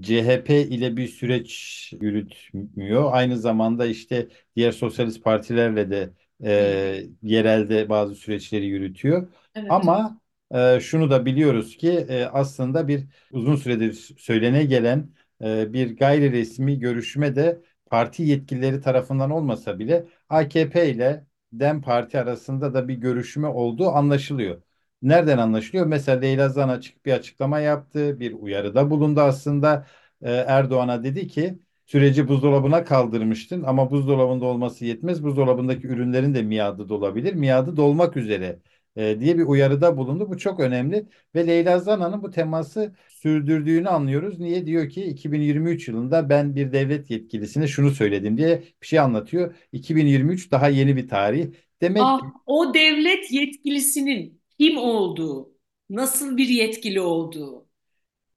CHP 0.00 0.62
ile 0.62 0.96
bir 0.96 1.08
süreç 1.08 1.92
yürütmüyor. 2.00 3.08
Aynı 3.12 3.38
zamanda 3.38 3.86
işte 3.86 4.28
diğer 4.56 4.72
sosyalist 4.72 5.24
partilerle 5.24 5.90
de 5.90 6.10
e, 6.44 7.02
yerelde 7.22 7.88
bazı 7.88 8.14
süreçleri 8.14 8.66
yürütüyor. 8.66 9.28
Evet. 9.54 9.74
Ama 9.74 10.20
e, 10.54 10.80
şunu 10.80 11.10
da 11.10 11.26
biliyoruz 11.26 11.76
ki 11.76 11.90
e, 11.90 12.24
aslında 12.24 12.88
bir 12.88 13.04
uzun 13.32 13.56
süredir 13.56 13.92
söylene 14.18 14.64
gelen 14.64 15.10
e, 15.44 15.72
bir 15.72 15.96
gayri 15.96 16.32
resmi 16.32 16.78
görüşme 16.78 17.36
de 17.36 17.62
parti 17.86 18.22
yetkilileri 18.22 18.80
tarafından 18.80 19.30
olmasa 19.30 19.78
bile 19.78 20.06
AKP 20.28 20.90
ile 20.90 21.26
Dem 21.52 21.82
Parti 21.82 22.18
arasında 22.20 22.74
da 22.74 22.88
bir 22.88 22.94
görüşme 22.94 23.46
olduğu 23.48 23.88
anlaşılıyor. 23.90 24.62
Nereden 25.02 25.38
anlaşılıyor? 25.38 25.86
Mesela 25.86 26.18
Leyla 26.20 26.48
Zana 26.48 26.72
açık 26.72 27.06
bir 27.06 27.12
açıklama 27.12 27.60
yaptı, 27.60 28.20
bir 28.20 28.32
uyarıda 28.32 28.90
bulundu 28.90 29.20
aslında. 29.20 29.86
Ee, 30.22 30.30
Erdoğan'a 30.32 31.04
dedi 31.04 31.28
ki 31.28 31.58
süreci 31.86 32.28
buzdolabına 32.28 32.84
kaldırmıştın 32.84 33.62
ama 33.62 33.90
buzdolabında 33.90 34.44
olması 34.44 34.84
yetmez. 34.84 35.24
Buzdolabındaki 35.24 35.86
ürünlerin 35.86 36.34
de 36.34 36.42
miadı 36.42 36.88
dolabilir. 36.88 37.34
Miadı 37.34 37.76
dolmak 37.76 38.16
üzere 38.16 38.58
e, 38.98 39.20
diye 39.20 39.38
bir 39.38 39.42
uyarıda 39.42 39.96
bulundu. 39.96 40.30
Bu 40.30 40.38
çok 40.38 40.60
önemli 40.60 41.06
ve 41.34 41.46
Leyla 41.46 41.78
Zana'nın 41.78 42.22
bu 42.22 42.30
teması 42.30 42.94
sürdürdüğünü 43.08 43.88
anlıyoruz. 43.88 44.38
Niye? 44.40 44.66
Diyor 44.66 44.88
ki 44.88 45.04
2023 45.04 45.88
yılında 45.88 46.28
ben 46.28 46.56
bir 46.56 46.72
devlet 46.72 47.10
yetkilisine 47.10 47.68
şunu 47.68 47.90
söyledim 47.90 48.38
diye 48.38 48.62
bir 48.82 48.86
şey 48.86 48.98
anlatıyor. 48.98 49.54
2023 49.72 50.50
daha 50.50 50.68
yeni 50.68 50.96
bir 50.96 51.08
tarih. 51.08 51.46
Demek 51.82 52.02
Ah, 52.04 52.20
o 52.46 52.74
devlet 52.74 53.32
yetkilisinin 53.32 54.40
kim 54.58 54.78
olduğu, 54.78 55.52
nasıl 55.90 56.36
bir 56.36 56.48
yetkili 56.48 57.00
olduğu, 57.00 57.68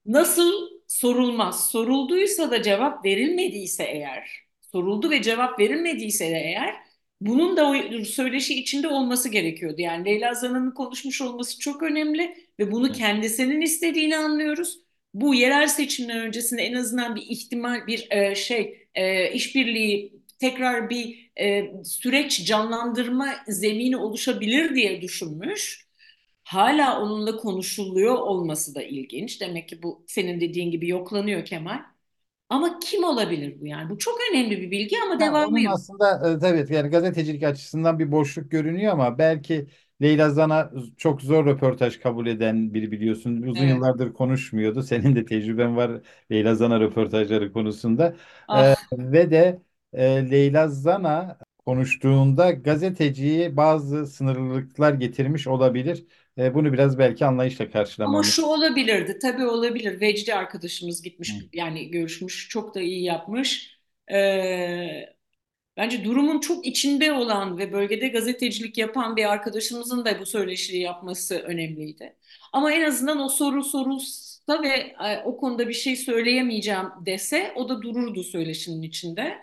Nasıl 0.06 0.70
sorulmaz? 0.88 1.70
Sorulduysa 1.70 2.52
da 2.52 2.62
cevap 2.64 3.06
verilmediyse 3.06 3.84
eğer, 3.84 4.42
soruldu 4.72 5.10
ve 5.10 5.22
cevap 5.22 5.60
verilmediyse 5.60 6.26
de 6.26 6.40
eğer, 6.40 6.76
bunun 7.22 7.58
da 7.58 7.70
o 7.70 8.04
söyleşi 8.04 8.60
içinde 8.60 8.88
olması 8.88 9.30
gerekiyordu. 9.30 9.82
Yani 9.82 10.06
Leyla 10.06 10.34
Zana'nın 10.34 10.72
konuşmuş 10.72 11.22
olması 11.22 11.60
çok 11.60 11.84
önemli 11.84 12.48
ve 12.60 12.72
bunu 12.72 12.92
kendisinin 12.92 13.62
istediğini 13.62 14.18
anlıyoruz. 14.18 14.80
Bu 15.14 15.36
yerel 15.36 15.68
seçimler 15.68 16.22
öncesinde 16.22 16.62
en 16.62 16.74
azından 16.74 17.16
bir 17.16 17.22
ihtimal, 17.22 17.88
bir 17.88 18.08
e, 18.12 18.36
şey, 18.36 18.88
e, 18.96 19.32
işbirliği, 19.34 20.14
tekrar 20.40 20.90
bir 20.90 21.32
e, 21.40 21.72
süreç 21.84 22.46
canlandırma 22.46 23.36
zemini 23.48 23.98
oluşabilir 23.98 24.76
diye 24.76 25.02
düşünmüş 25.02 25.92
hala 26.44 27.02
onunla 27.02 27.38
konuşuluyor 27.38 28.16
olması 28.16 28.76
da 28.76 28.84
ilginç. 28.84 29.42
Demek 29.42 29.70
ki 29.70 29.84
bu 29.84 30.06
senin 30.08 30.42
dediğin 30.42 30.72
gibi 30.72 30.88
yoklanıyor 30.88 31.46
Kemal. 31.46 31.80
Ama 32.52 32.80
kim 32.80 33.04
olabilir 33.04 33.62
bu 33.62 33.68
yani? 33.68 33.90
Bu 33.90 33.98
çok 33.98 34.20
önemli 34.32 34.62
bir 34.62 34.72
bilgi 34.72 34.98
ama 35.06 35.20
devamı 35.22 35.62
onun 35.62 35.64
yok. 35.64 35.74
aslında 35.74 36.30
e, 36.46 36.48
evet 36.50 36.70
yani 36.72 36.90
gazetecilik 36.90 37.44
açısından 37.44 38.00
bir 38.00 38.12
boşluk 38.12 38.52
görünüyor 38.52 38.94
ama 38.94 39.18
belki 39.18 39.68
Leyla 40.02 40.30
Zana 40.30 40.72
çok 40.98 41.22
zor 41.22 41.46
röportaj 41.46 42.00
kabul 42.00 42.28
eden 42.28 42.74
biri 42.74 42.92
biliyorsun. 42.92 43.42
Uzun 43.42 43.66
Evet. 43.66 43.66
yıllardır 43.66 44.14
konuşmuyordu. 44.14 44.84
Senin 44.84 45.16
de 45.16 45.26
tecrüben 45.26 45.76
var 45.78 45.92
Leyla 46.32 46.56
Zana 46.56 46.80
röportajları 46.80 47.54
konusunda. 47.54 48.16
E, 48.56 48.76
Ah 48.76 48.92
ve 48.94 49.32
de 49.32 49.62
e, 49.94 50.32
Leyla 50.32 50.68
Zana 50.68 51.38
konuştuğunda 51.66 52.52
gazeteciye 52.52 53.58
bazı 53.58 54.08
sınırlılıklar 54.08 54.94
getirmiş 54.94 55.48
olabilir. 55.48 56.06
E, 56.42 56.54
bunu 56.54 56.74
biraz 56.74 56.98
belki 56.98 57.26
anlayışla 57.26 57.66
ama 57.66 57.72
karşılamamız. 57.72 58.28
şu 58.28 58.46
olabilirdi. 58.46 59.20
Tabii 59.22 59.46
olabilir. 59.46 60.02
Vecdi 60.02 60.36
arkadaşımız 60.36 61.00
Hı. 61.00 61.04
gitmiş 61.04 61.32
yani 61.54 61.92
görüşmüş. 61.92 62.50
Çok 62.50 62.76
da 62.76 62.82
iyi 62.82 63.04
yapmış. 63.04 63.78
Ee, 64.14 65.06
bence 65.78 66.04
durumun 66.04 66.40
çok 66.40 66.66
içinde 66.66 67.12
olan 67.12 67.58
ve 67.58 67.74
bölgede 67.74 68.08
gazetecilik 68.08 68.78
yapan 68.78 69.16
bir 69.16 69.32
arkadaşımızın 69.32 70.06
da 70.06 70.20
bu 70.20 70.26
söyleşiyi 70.26 70.82
yapması 70.82 71.40
önemliydi. 71.40 72.16
Ama 72.54 72.74
en 72.74 72.82
azından 72.86 73.20
o 73.20 73.30
soru 73.30 73.64
sorulsa 73.64 74.64
ve 74.64 74.96
e, 75.06 75.24
o 75.26 75.38
konuda 75.38 75.70
bir 75.70 75.74
şey 75.74 75.96
söyleyemeyeceğim 75.96 76.88
dese 77.06 77.54
o 77.56 77.70
da 77.70 77.82
dururdu 77.82 78.24
söyleşinin 78.24 78.82
içinde. 78.82 79.38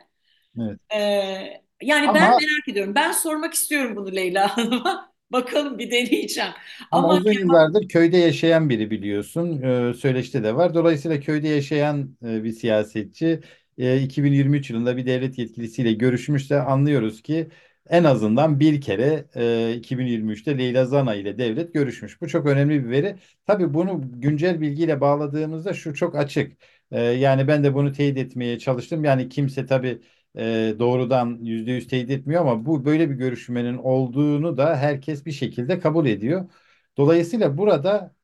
Evet. 0.61 0.81
Ee, 0.95 1.63
yani 1.83 2.09
ben 2.15 2.23
Ama 2.23 2.39
merak 2.39 2.69
ediyorum. 2.69 2.95
Ben 2.95 3.13
sormak 3.13 3.55
istiyorum 3.55 3.97
bunu 3.97 4.17
Leyla 4.17 4.57
Hanım'a. 4.57 5.08
Bakalım 5.33 5.79
bir 5.79 5.91
deneyeceğim. 5.91 6.53
Ama 6.91 7.09
Ama 7.09 7.15
uzun 7.15 7.33
yıllardır 7.33 7.89
köyde 7.89 8.17
yaşayan 8.17 8.71
biri 8.71 8.91
biliyorsun. 8.91 9.63
Ee, 9.63 9.95
söyleşte 9.95 10.45
de 10.45 10.55
var. 10.57 10.75
Dolayısıyla 10.75 11.21
köyde 11.21 11.49
yaşayan 11.49 12.17
e, 12.25 12.45
bir 12.45 12.53
siyasetçi 12.53 13.41
e, 13.79 14.01
2023 14.03 14.71
yılında 14.71 14.97
bir 14.97 15.07
devlet 15.07 15.39
yetkilisiyle 15.39 15.93
görüşmüş 15.93 16.51
de 16.51 16.61
anlıyoruz 16.63 17.23
ki 17.23 17.49
en 17.89 18.05
azından 18.05 18.61
bir 18.61 18.81
kere 18.81 19.25
e, 19.35 19.75
2023'te 19.75 20.59
Leyla 20.59 20.85
Zana 20.87 21.15
ile 21.15 21.39
devlet 21.39 21.75
görüşmüş. 21.75 22.21
Bu 22.21 22.29
çok 22.29 22.47
önemli 22.47 22.85
bir 22.85 22.91
veri. 22.91 23.17
Tabii 23.47 23.75
bunu 23.75 24.01
güncel 24.21 24.61
bilgiyle 24.61 25.01
bağladığımızda 25.01 25.73
şu 25.75 25.95
çok 25.95 26.17
açık. 26.17 26.53
E, 26.91 27.01
yani 27.03 27.49
ben 27.49 27.65
de 27.65 27.75
bunu 27.75 27.93
teyit 27.93 28.19
etmeye 28.19 28.59
çalıştım. 28.59 29.05
Yani 29.05 29.29
kimse 29.29 29.67
tabii 29.67 30.01
e, 30.39 30.77
doğrudan 30.79 31.39
%100 31.45 31.89
teyit 31.89 32.11
etmiyor 32.11 32.41
ama 32.43 32.67
bu 32.67 32.85
böyle 32.85 33.11
bir 33.11 33.15
görüşmenin 33.15 33.77
olduğunu 33.79 34.57
da 34.57 34.77
herkes 34.77 35.27
bir 35.27 35.33
şekilde 35.33 35.79
kabul 35.81 36.07
ediyor. 36.07 36.51
Dolayısıyla 36.97 37.59
burada 37.59 38.15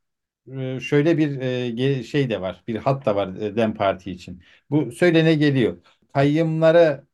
e, 0.52 0.80
şöyle 0.80 1.18
bir 1.18 1.40
e, 1.40 2.02
şey 2.04 2.30
de 2.30 2.40
var, 2.40 2.64
bir 2.68 2.76
hat 2.76 3.06
da 3.06 3.16
var 3.16 3.28
e, 3.36 3.56
Dem 3.56 3.74
Parti 3.74 4.10
için. 4.10 4.42
Bu 4.70 4.92
söylene 4.92 5.34
geliyor. 5.34 5.78
Kayyımlara 6.14 7.06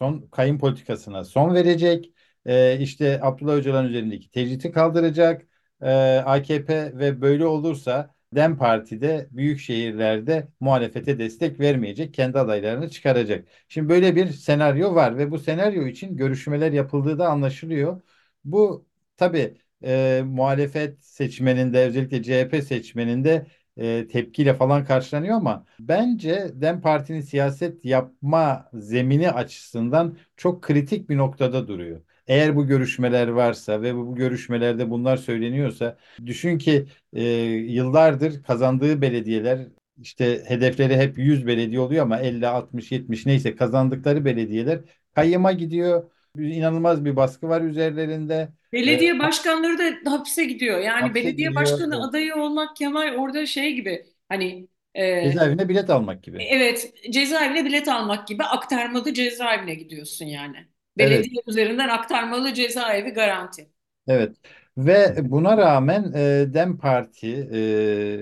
son 0.00 0.28
kayyım 0.32 0.58
politikasına 0.58 1.24
son 1.24 1.54
verecek. 1.54 2.12
E, 2.46 2.78
işte 2.80 3.20
Abdullah 3.22 3.54
Öcalan 3.54 3.86
üzerindeki 3.88 4.30
tecriti 4.30 4.72
kaldıracak. 4.72 5.46
E, 5.82 5.90
AKP 6.26 6.98
ve 6.98 7.20
böyle 7.20 7.46
olursa 7.46 8.15
Dem 8.34 8.56
Parti'de 8.58 9.28
büyük 9.30 9.60
şehirlerde 9.60 10.48
muhalefete 10.60 11.18
destek 11.18 11.60
vermeyecek, 11.60 12.14
kendi 12.14 12.38
adaylarını 12.38 12.90
çıkaracak. 12.90 13.48
Şimdi 13.68 13.88
böyle 13.88 14.16
bir 14.16 14.28
senaryo 14.30 14.94
var 14.94 15.18
ve 15.18 15.30
bu 15.30 15.38
senaryo 15.38 15.86
için 15.86 16.16
görüşmeler 16.16 16.72
yapıldığı 16.72 17.18
da 17.18 17.28
anlaşılıyor. 17.28 18.02
Bu 18.44 18.86
tabii 19.16 19.56
e, 19.84 20.22
muhalefet 20.26 21.04
seçmeninde 21.04 21.78
özellikle 21.86 22.22
CHP 22.22 22.62
seçmeninde 22.62 23.46
e, 23.76 24.06
tepkiyle 24.08 24.54
falan 24.54 24.84
karşılanıyor 24.84 25.36
ama 25.36 25.66
bence 25.78 26.50
DEM 26.54 26.80
Parti'nin 26.80 27.20
siyaset 27.20 27.84
yapma 27.84 28.70
zemini 28.74 29.30
açısından 29.30 30.16
çok 30.36 30.62
kritik 30.62 31.08
bir 31.10 31.16
noktada 31.16 31.68
duruyor. 31.68 32.00
Eğer 32.28 32.56
bu 32.56 32.66
görüşmeler 32.66 33.28
varsa 33.28 33.82
ve 33.82 33.96
bu, 33.96 34.14
görüşmelerde 34.14 34.90
bunlar 34.90 35.16
söyleniyorsa 35.16 35.96
düşün 36.26 36.58
ki 36.58 36.86
e, 37.12 37.22
yıllardır 37.22 38.42
kazandığı 38.42 39.02
belediyeler 39.02 39.66
işte 40.02 40.44
hedefleri 40.46 40.96
hep 40.96 41.18
100 41.18 41.46
belediye 41.46 41.80
oluyor 41.80 42.02
ama 42.02 42.18
50, 42.20 42.46
60, 42.48 42.92
70 42.92 43.26
neyse 43.26 43.56
kazandıkları 43.56 44.24
belediyeler 44.24 44.80
kayyıma 45.14 45.52
gidiyor. 45.52 46.10
İnanılmaz 46.38 47.04
bir 47.04 47.16
baskı 47.16 47.48
var 47.48 47.60
üzerlerinde. 47.62 48.48
Belediye 48.72 49.18
başkanları 49.18 49.78
da 50.06 50.12
hapse 50.12 50.44
gidiyor. 50.44 50.78
Yani 50.80 51.04
Hapse 51.04 51.14
belediye 51.14 51.48
gidiyor, 51.48 51.54
başkanı 51.54 52.02
adayı 52.08 52.34
olmak 52.36 52.76
Kemal 52.76 53.14
orada 53.14 53.46
şey 53.46 53.72
gibi 53.74 54.06
hani 54.28 54.68
e, 54.94 55.02
Cezaevine 55.22 55.68
bilet 55.68 55.90
almak 55.90 56.22
gibi. 56.22 56.38
evet 56.38 56.94
cezaevine 57.10 57.64
bilet 57.64 57.88
almak 57.88 58.28
gibi 58.28 58.44
aktarmalı 58.44 59.14
cezaevine 59.14 59.74
gidiyorsun 59.74 60.24
yani. 60.26 60.68
Evet. 60.98 61.28
Belediye 61.28 61.42
üzerinden 61.46 61.88
aktarmalı 61.88 62.54
cezaevi 62.54 63.10
garanti. 63.10 63.70
Evet 64.08 64.36
ve 64.78 65.16
buna 65.30 65.56
rağmen 65.58 66.12
e, 66.12 66.54
DEM 66.54 66.78
Parti 66.78 67.26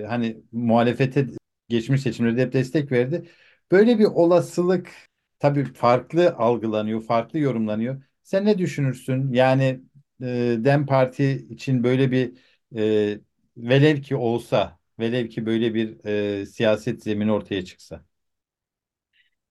e, 0.03 0.05
hani 0.09 0.37
muhalefete 0.53 1.27
geçmiş 1.69 2.03
seçimlerde 2.03 2.43
hep 2.43 2.53
destek 2.53 2.93
verdi. 2.93 3.29
Böyle 3.73 3.99
bir 3.99 4.05
olasılık 4.05 4.93
tabii 5.39 5.65
farklı 5.75 6.31
algılanıyor, 6.35 7.03
farklı 7.03 7.39
yorumlanıyor. 7.39 8.03
Sen 8.23 8.45
ne 8.45 8.59
düşünürsün? 8.59 9.33
Yani 9.33 9.81
e, 10.23 10.27
DEM 10.59 10.87
Parti 10.87 11.47
için 11.51 11.85
böyle 11.85 12.11
bir 12.11 12.39
e, 12.77 13.21
velev 13.57 14.03
ki 14.03 14.17
olsa, 14.17 14.79
velev 15.01 15.29
ki 15.29 15.47
böyle 15.47 15.75
bir 15.75 16.05
e, 16.41 16.47
siyaset 16.47 17.03
zemini 17.03 17.33
ortaya 17.33 17.65
çıksa. 17.65 18.05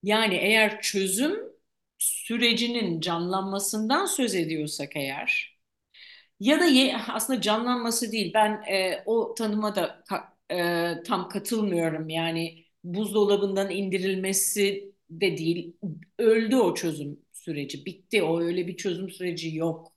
Yani 0.02 0.34
eğer 0.34 0.80
çözüm 0.82 1.53
sürecinin 1.98 3.00
canlanmasından 3.00 4.06
söz 4.06 4.34
ediyorsak 4.34 4.96
eğer 4.96 5.58
ya 6.40 6.60
da 6.60 6.64
ye- 6.64 6.96
aslında 7.08 7.40
canlanması 7.40 8.12
değil 8.12 8.32
ben 8.34 8.62
e, 8.72 9.02
o 9.06 9.34
tanıma 9.34 9.76
da 9.76 10.02
ka- 10.10 10.28
e, 11.00 11.02
tam 11.02 11.28
katılmıyorum. 11.28 12.08
Yani 12.08 12.64
buzdolabından 12.84 13.70
indirilmesi 13.70 14.92
de 15.10 15.38
değil 15.38 15.76
öldü 16.18 16.56
o 16.56 16.74
çözüm 16.74 17.20
süreci 17.32 17.86
bitti 17.86 18.22
o 18.22 18.40
öyle 18.40 18.66
bir 18.66 18.76
çözüm 18.76 19.10
süreci 19.10 19.54
yok. 19.56 19.92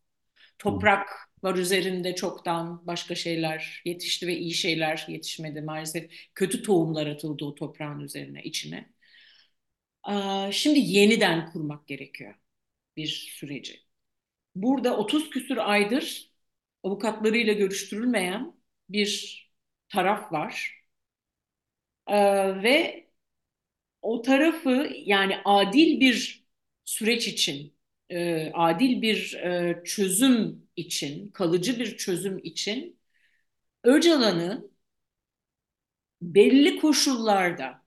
Toprak 0.60 1.10
var 1.44 1.56
üzerinde 1.56 2.16
çoktan 2.16 2.88
başka 2.88 3.16
şeyler 3.16 3.82
yetişti 3.86 4.28
ve 4.28 4.38
iyi 4.38 4.54
şeyler 4.54 5.06
yetişmedi 5.10 5.62
maalesef. 5.62 6.12
Kötü 6.36 6.64
tohumlar 6.64 7.08
atıldı 7.08 7.46
o 7.46 7.56
toprağın 7.56 8.00
üzerine 8.00 8.44
içine. 8.44 8.90
Şimdi 10.52 10.80
yeniden 10.80 11.52
kurmak 11.52 11.88
gerekiyor 11.88 12.36
bir 12.98 13.08
süreci. 13.08 13.82
Burada 14.56 14.98
30 14.98 15.30
küsur 15.30 15.58
aydır 15.58 16.32
avukatlarıyla 16.84 17.54
görüştürülmeyen 17.54 18.56
bir 18.90 19.42
taraf 19.90 20.34
var. 20.34 20.84
Ve 22.64 23.08
o 24.02 24.22
tarafı 24.22 24.90
yani 25.06 25.38
adil 25.46 26.00
bir 26.02 26.46
süreç 26.86 27.28
için, 27.28 27.78
e, 28.10 28.52
adil 28.54 29.02
bir 29.02 29.34
e, 29.36 29.84
çözüm 29.86 30.70
için, 30.76 31.32
kalıcı 31.32 31.80
bir 31.80 31.98
çözüm 31.98 32.40
için 32.44 33.00
Öcalan'ı 33.84 34.72
belli 36.22 36.80
koşullarda 36.80 37.84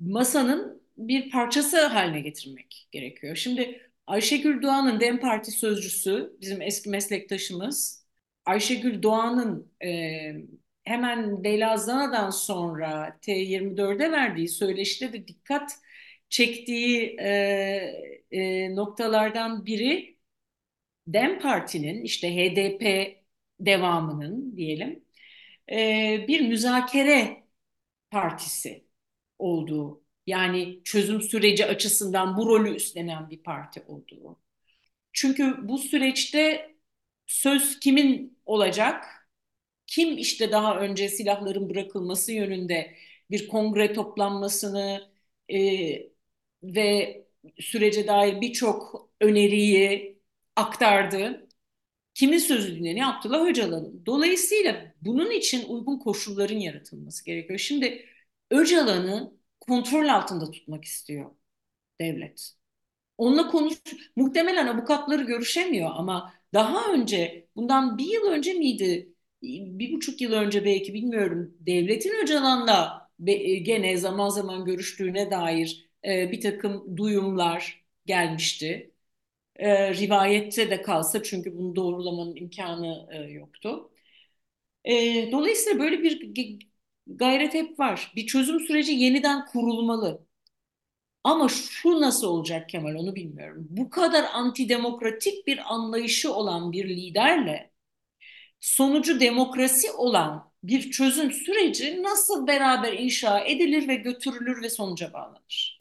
masanın 0.00 0.82
bir 0.96 1.30
parçası 1.30 1.86
haline 1.86 2.20
getirmek 2.20 2.88
gerekiyor. 2.92 3.36
Şimdi 3.36 3.90
Ayşegül 4.06 4.62
Doğan'ın 4.62 5.00
DEM 5.00 5.20
Parti 5.20 5.50
sözcüsü, 5.50 6.36
bizim 6.40 6.62
eski 6.62 6.90
meslektaşımız, 6.90 8.06
Ayşegül 8.44 9.02
Doğan'ın 9.02 9.72
e, 9.84 10.32
hemen 10.84 11.44
Leyla 11.44 11.76
Zana'dan 11.76 12.30
sonra 12.30 13.18
T24'e 13.22 14.12
verdiği 14.12 14.48
söyleşide 14.48 15.12
de 15.12 15.28
dikkat 15.28 15.72
çektiği 16.28 17.16
e, 17.20 17.30
e, 18.30 18.74
noktalardan 18.76 19.66
biri 19.66 20.18
DEM 21.06 21.40
Parti'nin 21.40 22.04
işte 22.04 22.36
HDP 22.36 23.16
devamının 23.60 24.56
diyelim 24.56 25.04
e, 25.72 26.24
bir 26.28 26.40
müzakere 26.48 27.44
partisi 28.10 28.85
olduğu 29.38 30.02
yani 30.26 30.80
çözüm 30.84 31.22
süreci 31.22 31.66
açısından 31.66 32.36
bu 32.36 32.46
rolü 32.46 32.74
üstlenen 32.76 33.30
bir 33.30 33.38
parti 33.42 33.82
olduğu. 33.88 34.40
Çünkü 35.12 35.68
bu 35.68 35.78
süreçte 35.78 36.70
söz 37.26 37.80
kimin 37.80 38.38
olacak? 38.46 39.04
Kim 39.86 40.18
işte 40.18 40.52
daha 40.52 40.80
önce 40.80 41.08
silahların 41.08 41.70
bırakılması 41.70 42.32
yönünde 42.32 42.96
bir 43.30 43.48
kongre 43.48 43.92
toplanmasını 43.92 45.10
e, 45.48 45.58
ve 46.62 47.16
sürece 47.60 48.06
dair 48.06 48.40
birçok 48.40 49.10
öneriyi 49.20 50.18
aktardı. 50.56 51.48
Kimin 52.14 52.38
sözü 52.38 52.76
dinleniyor? 52.76 53.08
Abdullah 53.08 53.46
Öcalan'ın. 53.46 54.06
Dolayısıyla 54.06 54.94
bunun 55.02 55.30
için 55.30 55.68
uygun 55.68 55.98
koşulların 55.98 56.58
yaratılması 56.58 57.24
gerekiyor. 57.24 57.58
Şimdi 57.58 58.06
Öcalan'ı 58.50 59.32
kontrol 59.60 60.08
altında 60.08 60.50
tutmak 60.50 60.84
istiyor 60.84 61.30
devlet. 62.00 62.52
Onunla 63.18 63.48
konuş, 63.48 63.74
muhtemelen 64.16 64.66
avukatları 64.66 65.22
görüşemiyor 65.24 65.90
ama 65.94 66.34
daha 66.54 66.92
önce, 66.94 67.48
bundan 67.56 67.98
bir 67.98 68.04
yıl 68.06 68.26
önce 68.26 68.52
miydi, 68.54 69.14
bir 69.42 69.92
buçuk 69.92 70.20
yıl 70.20 70.32
önce 70.32 70.64
belki 70.64 70.94
bilmiyorum, 70.94 71.54
devletin 71.60 72.14
Öcalan'la 72.24 73.10
gene 73.64 73.96
zaman 73.96 74.28
zaman 74.28 74.64
görüştüğüne 74.64 75.30
dair 75.30 75.90
e, 76.06 76.32
bir 76.32 76.40
takım 76.40 76.96
duyumlar 76.96 77.84
gelmişti. 78.06 78.92
E, 79.56 79.94
rivayette 79.94 80.70
de 80.70 80.82
kalsa 80.82 81.22
çünkü 81.22 81.58
bunu 81.58 81.76
doğrulamanın 81.76 82.36
imkanı 82.36 83.08
e, 83.12 83.18
yoktu. 83.32 83.90
E, 84.84 84.92
dolayısıyla 85.32 85.78
böyle 85.78 86.02
bir 86.02 86.20
gayret 87.06 87.54
hep 87.54 87.78
var. 87.78 88.12
Bir 88.16 88.26
çözüm 88.26 88.60
süreci 88.60 88.92
yeniden 88.92 89.46
kurulmalı. 89.46 90.26
Ama 91.24 91.48
şu 91.48 92.00
nasıl 92.00 92.26
olacak 92.26 92.68
Kemal 92.68 92.94
onu 92.94 93.14
bilmiyorum. 93.14 93.66
Bu 93.70 93.90
kadar 93.90 94.24
antidemokratik 94.32 95.46
bir 95.46 95.74
anlayışı 95.74 96.34
olan 96.34 96.72
bir 96.72 96.88
liderle 96.88 97.70
sonucu 98.60 99.20
demokrasi 99.20 99.90
olan 99.90 100.52
bir 100.62 100.90
çözüm 100.90 101.32
süreci 101.32 102.02
nasıl 102.02 102.46
beraber 102.46 102.92
inşa 102.92 103.40
edilir 103.40 103.88
ve 103.88 103.94
götürülür 103.94 104.62
ve 104.62 104.70
sonuca 104.70 105.12
bağlanır? 105.12 105.78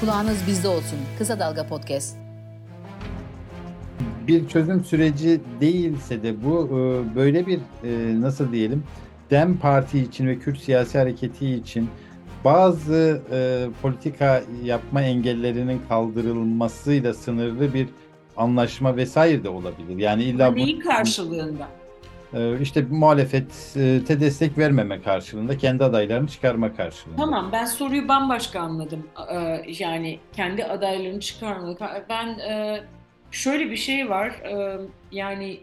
Kulağınız 0.00 0.46
bizde 0.46 0.68
olsun. 0.68 0.98
Kısa 1.18 1.40
Dalga 1.40 1.66
Podcast. 1.66 2.25
Bir 4.26 4.48
çözüm 4.48 4.84
süreci 4.84 5.40
değilse 5.60 6.22
de 6.22 6.44
bu 6.44 6.68
e, 6.68 7.14
böyle 7.16 7.46
bir 7.46 7.58
e, 7.58 8.20
nasıl 8.20 8.52
diyelim 8.52 8.84
DEM 9.30 9.56
Parti 9.58 9.98
için 9.98 10.26
ve 10.26 10.38
Kürt 10.38 10.58
siyasi 10.58 10.98
hareketi 10.98 11.54
için 11.54 11.88
bazı 12.44 13.22
e, 13.32 13.66
politika 13.82 14.42
yapma 14.64 15.02
engellerinin 15.02 15.80
kaldırılmasıyla 15.88 17.14
sınırlı 17.14 17.74
bir 17.74 17.88
anlaşma 18.36 18.96
vesaire 18.96 19.44
de 19.44 19.48
olabilir. 19.48 19.98
Yani 19.98 20.22
illa 20.24 20.52
bu 20.52 20.56
Neyin 20.56 20.80
karşılığında? 20.80 21.68
e, 22.34 22.60
işte 22.60 22.86
muhalefete 22.90 24.20
destek 24.20 24.58
vermeme 24.58 25.02
karşılığında 25.02 25.58
kendi 25.58 25.84
adaylarını 25.84 26.28
çıkarma 26.28 26.74
karşılığında. 26.76 27.16
Tamam 27.16 27.50
ben 27.52 27.64
soruyu 27.64 28.08
bambaşka 28.08 28.60
anladım. 28.60 29.06
Ee, 29.32 29.62
yani 29.78 30.18
kendi 30.36 30.64
adaylarını 30.64 31.20
çıkarmalı. 31.20 31.76
Ben 32.08 32.26
e, 32.38 32.80
şöyle 33.30 33.70
bir 33.70 33.76
şey 33.76 34.10
var. 34.10 34.28
E, 34.28 34.78
yani 35.12 35.60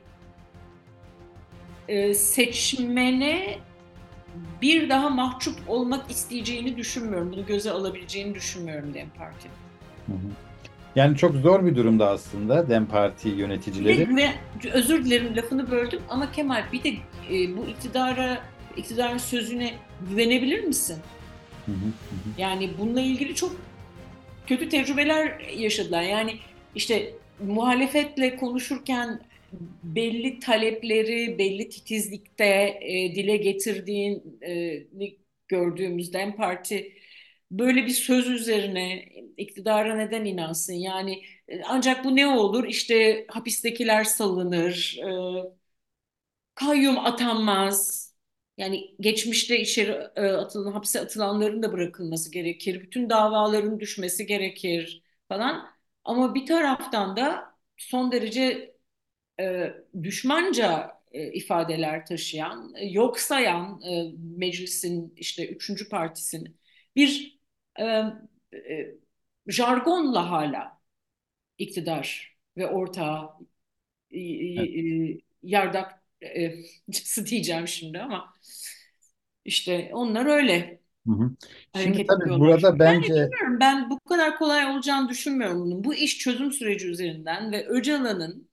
e, 1.87 2.13
seçmene 2.13 3.57
bir 4.61 4.89
daha 4.89 5.09
mahcup 5.09 5.55
olmak 5.67 6.11
isteyeceğini 6.11 6.77
düşünmüyorum. 6.77 7.31
Bunu 7.31 7.45
göze 7.45 7.71
alabileceğini 7.71 8.35
düşünmüyorum 8.35 8.93
DEM 8.93 9.09
Parti. 9.17 9.49
Hı 10.07 10.13
hı. 10.13 10.17
Yani 10.95 11.17
çok 11.17 11.35
zor 11.35 11.65
bir 11.65 11.75
durumda 11.75 12.09
aslında 12.09 12.69
DEM 12.69 12.85
Parti 12.85 13.29
yöneticileri. 13.29 14.03
güven- 14.03 14.33
özür 14.73 15.05
dilerim 15.05 15.35
lafını 15.37 15.71
böldüm 15.71 16.01
ama 16.09 16.31
Kemal 16.31 16.63
bir 16.71 16.83
de 16.83 16.89
e, 17.31 17.57
bu 17.57 17.65
iktidara 17.65 18.41
iktidarın 18.77 19.17
sözüne 19.17 19.73
güvenebilir 20.09 20.63
misin? 20.63 20.97
Hı 21.65 21.71
hı, 21.71 21.75
hı. 21.85 22.41
Yani 22.41 22.69
bununla 22.79 23.01
ilgili 23.01 23.35
çok 23.35 23.55
kötü 24.47 24.69
tecrübeler 24.69 25.39
yaşadılar. 25.39 26.01
Yani 26.01 26.35
işte 26.75 27.13
muhalefetle 27.39 28.35
konuşurken 28.35 29.21
belli 29.83 30.39
talepleri 30.39 31.37
belli 31.37 31.69
titizlikte 31.69 32.45
e, 32.81 33.15
dile 33.15 33.37
getirdiğini 33.37 34.21
gördüğümüzde 35.47 36.17
DEM 36.19 36.35
Parti 36.35 36.93
böyle 37.51 37.85
bir 37.85 37.91
söz 37.91 38.27
üzerine 38.29 39.05
iktidara 39.37 39.95
neden 39.95 40.25
inansın? 40.25 40.73
Yani 40.73 41.23
e, 41.47 41.61
ancak 41.63 42.05
bu 42.05 42.15
ne 42.15 42.27
olur? 42.27 42.67
İşte 42.67 43.25
hapistekiler 43.29 44.03
salınır, 44.03 44.97
e, 45.03 45.09
kayyum 46.55 46.99
atanmaz. 46.99 48.03
Yani 48.57 48.95
geçmişte 48.99 49.59
içeri 49.61 49.91
e, 50.15 50.21
atılan, 50.21 50.71
hapse 50.71 51.01
atılanların 51.01 51.63
da 51.63 51.71
bırakılması 51.71 52.31
gerekir. 52.31 52.81
Bütün 52.81 53.09
davaların 53.09 53.79
düşmesi 53.79 54.25
gerekir 54.25 55.03
falan. 55.29 55.72
Ama 56.03 56.35
bir 56.35 56.45
taraftan 56.45 57.17
da 57.17 57.53
son 57.77 58.11
derece 58.11 58.75
e, 59.39 59.73
düşmanca 60.03 60.93
e, 61.11 61.33
ifadeler 61.33 62.05
taşıyan, 62.05 62.73
e, 62.77 62.85
yok 62.87 63.19
sayan 63.19 63.81
e, 63.83 64.11
meclisin 64.37 65.13
işte 65.17 65.49
üçüncü 65.49 65.89
partisini 65.89 66.53
bir 66.95 67.39
e, 67.79 67.83
e, 68.53 68.95
jargonla 69.47 70.31
hala 70.31 70.81
iktidar 71.57 72.37
ve 72.57 72.67
ortağı 72.67 73.31
e, 74.11 74.19
Evet. 74.55 74.69
e, 75.09 75.19
yardakçısı 75.43 77.27
diyeceğim 77.27 77.67
şimdi 77.67 77.99
ama 78.01 78.33
işte 79.45 79.89
onlar 79.93 80.25
öyle 80.25 80.82
Hı 81.07 81.13
hı. 81.13 81.31
Şimdi 81.73 81.97
hareket 81.97 82.07
tabii 82.07 82.23
ediyorlar. 82.23 82.39
burada 82.39 82.79
Yani 82.85 83.01
bence 83.03 83.31
bilmiyorum 83.31 83.59
ben 83.59 83.89
bu 83.89 83.99
kadar 83.99 84.37
kolay 84.37 84.65
olacağını 84.65 85.09
düşünmüyorum 85.09 85.61
bunun. 85.61 85.83
Bu 85.83 85.93
iş 85.95 86.17
çözüm 86.19 86.51
süreci 86.51 86.87
üzerinden 86.87 87.51
ve 87.51 87.67
Öcalan'ın 87.67 88.49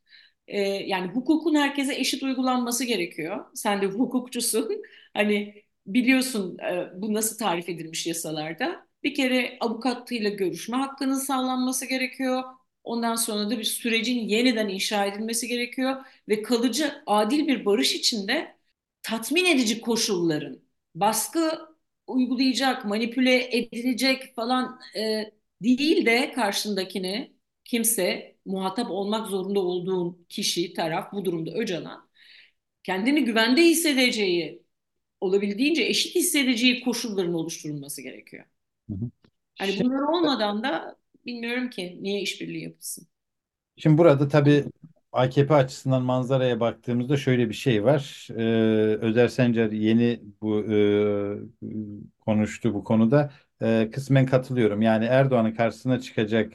e, 0.49 0.61
yani 0.63 1.13
hukukun 1.13 1.55
herkese 1.55 1.95
eşit 1.97 2.23
uygulanması 2.23 2.85
gerekiyor. 2.85 3.47
Sen 3.55 3.83
de 3.83 3.87
hukukçusun. 3.87 4.83
Hani 5.15 5.65
biliyorsun 5.87 6.59
e, 6.59 6.89
bu 7.03 7.15
nasıl 7.15 7.39
tarif 7.39 7.69
edilmiş 7.69 8.07
yasalarda. 8.07 8.87
Bir 9.03 9.15
kere 9.15 9.57
avukatıyla 9.61 10.31
görüşme 10.31 10.77
hakkının 10.77 11.15
sağlanması 11.15 11.87
gerekiyor. 11.87 12.43
Ondan 12.85 13.17
sonra 13.17 13.51
da 13.51 13.59
bir 13.59 13.65
sürecin 13.65 14.19
yeniden 14.29 14.69
inşa 14.69 15.07
edilmesi 15.07 15.49
gerekiyor 15.49 16.05
ve 16.29 16.43
kalıcı 16.43 16.93
adil 17.07 17.49
bir 17.49 17.65
barış 17.65 17.95
içinde 17.95 18.57
tatmin 19.03 19.45
edici 19.45 19.81
koşulların 19.81 20.61
baskı 20.95 21.70
uygulayacak, 22.11 22.85
manipüle 22.85 23.57
edilecek 23.59 24.35
falan 24.37 24.81
e, 24.97 25.33
değil 25.63 26.07
de 26.07 26.33
karşındakini 26.33 27.35
kimse 27.65 28.37
muhatap 28.47 28.91
olmak 28.91 29.27
zorunda 29.29 29.61
olduğun 29.61 30.27
kişi, 30.29 30.75
taraf 30.75 31.13
bu 31.13 31.25
durumda 31.25 31.51
Öcalan 31.53 32.11
kendini 32.83 33.25
güvende 33.25 33.63
hissedeceği, 33.63 34.63
olabildiğince 35.21 35.83
eşit 35.83 36.15
hissedeceği 36.15 36.81
koşulların 36.85 37.35
oluşturulması 37.35 38.03
gerekiyor. 38.03 38.45
Hı 38.91 38.95
hı. 38.95 39.11
Hani 39.59 39.73
Şimdi, 39.73 39.85
bunlar 39.85 40.01
olmadan 40.03 40.63
da 40.63 40.97
bilmiyorum 41.27 41.71
ki 41.71 41.99
niye 42.03 42.21
işbirliği 42.21 42.63
yapılsın. 42.65 43.09
şimdi 43.77 43.99
burada 43.99 44.29
tabii 44.29 44.65
AKP 45.13 45.55
açısından 45.55 46.03
manzaraya 46.03 46.61
baktığımızda 46.61 47.17
şöyle 47.17 47.49
bir 47.49 47.55
şey 47.55 47.85
var. 47.85 48.29
Ee, 48.31 48.43
Özer 49.01 49.29
Sencer 49.29 49.73
yeni 49.73 50.21
bu 50.41 50.65
e, 50.73 50.77
konuştu 52.21 52.75
bu 52.75 52.85
konuda. 52.85 53.33
Ee, 53.63 53.91
kısmen 53.93 54.27
katılıyorum. 54.27 54.83
Yani 54.83 55.05
Erdoğan'ın 55.05 55.53
karşısına 55.55 56.01
çıkacak 56.01 56.53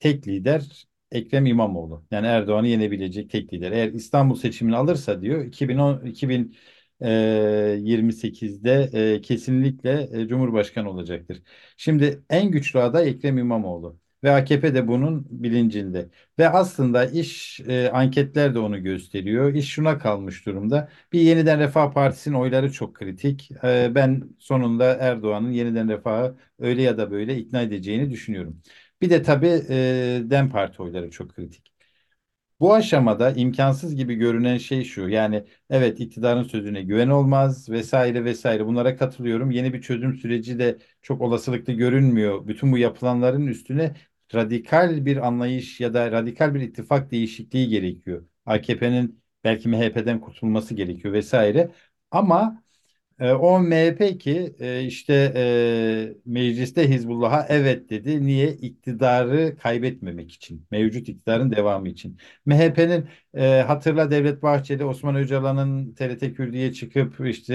tek 0.00 0.28
lider 0.28 0.86
Ekrem 1.10 1.46
İmamoğlu. 1.46 2.04
Yani 2.10 2.26
Erdoğan'ı 2.26 2.68
yenebilecek 2.68 3.30
tek 3.30 3.52
lider. 3.52 3.72
Eğer 3.72 3.88
İstanbul 3.92 4.34
seçimini 4.36 4.76
alırsa 4.76 5.22
diyor 5.22 5.44
2010 5.44 6.06
2028'de 6.06 8.90
e, 9.14 9.20
kesinlikle 9.20 10.08
e, 10.12 10.28
Cumhurbaşkanı 10.28 10.90
olacaktır. 10.90 11.42
Şimdi 11.76 12.22
en 12.30 12.50
güçlü 12.50 12.78
aday 12.80 13.08
Ekrem 13.08 13.38
İmamoğlu 13.38 13.98
ve 14.24 14.30
AKP 14.30 14.74
de 14.74 14.88
bunun 14.88 15.26
bilincinde. 15.30 16.08
Ve 16.38 16.48
aslında 16.48 17.04
iş 17.06 17.60
e, 17.60 17.90
anketler 17.90 18.54
de 18.54 18.58
onu 18.58 18.82
gösteriyor. 18.82 19.54
İş 19.54 19.68
şuna 19.70 19.98
kalmış 19.98 20.46
durumda. 20.46 20.88
Bir 21.12 21.20
Yeniden 21.20 21.58
Refah 21.60 21.92
Partisi'nin 21.92 22.34
oyları 22.34 22.72
çok 22.72 22.94
kritik. 22.94 23.50
E, 23.64 23.94
ben 23.94 24.22
sonunda 24.38 24.84
Erdoğan'ın 24.96 25.50
Yeniden 25.50 25.88
Refah'ı 25.88 26.36
öyle 26.58 26.82
ya 26.82 26.98
da 26.98 27.10
böyle 27.10 27.36
ikna 27.38 27.62
edeceğini 27.62 28.10
düşünüyorum. 28.10 28.62
Bir 29.02 29.10
de 29.10 29.22
tabii 29.22 29.46
e, 29.68 30.20
DEM 30.30 30.50
Parti 30.50 30.82
oyları 30.82 31.10
çok 31.10 31.34
kritik. 31.34 31.72
Bu 32.60 32.74
aşamada 32.74 33.30
imkansız 33.32 33.94
gibi 33.94 34.14
görünen 34.14 34.58
şey 34.58 34.84
şu. 34.84 35.08
Yani 35.08 35.44
evet 35.70 36.00
iktidarın 36.00 36.42
sözüne 36.42 36.82
güven 36.82 37.08
olmaz 37.08 37.70
vesaire 37.70 38.24
vesaire 38.24 38.66
bunlara 38.66 38.96
katılıyorum. 38.96 39.50
Yeni 39.50 39.72
bir 39.72 39.82
çözüm 39.82 40.14
süreci 40.14 40.58
de 40.58 40.78
çok 41.02 41.20
olasılıklı 41.20 41.72
görünmüyor. 41.72 42.46
Bütün 42.46 42.72
bu 42.72 42.78
yapılanların 42.78 43.46
üstüne 43.46 43.94
radikal 44.34 45.06
bir 45.06 45.26
anlayış 45.26 45.80
ya 45.80 45.94
da 45.94 46.12
radikal 46.12 46.54
bir 46.54 46.60
ittifak 46.60 47.10
değişikliği 47.10 47.68
gerekiyor. 47.68 48.26
AKP'nin 48.46 49.22
belki 49.44 49.68
MHP'den 49.68 50.20
kurtulması 50.20 50.74
gerekiyor 50.74 51.14
vesaire. 51.14 51.72
Ama 52.10 52.62
e, 53.20 53.32
o 53.32 53.60
MHP 53.60 54.18
ki 54.18 54.56
e, 54.60 54.84
işte 54.84 55.32
e, 55.36 56.14
mecliste 56.26 56.88
Hizbullah'a 56.90 57.46
evet 57.48 57.90
dedi. 57.90 58.26
Niye? 58.26 58.52
İktidarı 58.56 59.56
kaybetmemek 59.58 60.32
için. 60.32 60.66
Mevcut 60.70 61.08
iktidarın 61.08 61.50
devamı 61.52 61.88
için. 61.88 62.18
MHP'nin 62.46 63.08
e, 63.34 63.60
hatırla 63.62 64.10
Devlet 64.10 64.42
Bahçeli 64.42 64.84
Osman 64.84 65.16
Öcalan'ın 65.16 65.94
TRT 65.94 66.34
Kürdü'ye 66.34 66.72
çıkıp 66.72 67.20
işte 67.28 67.54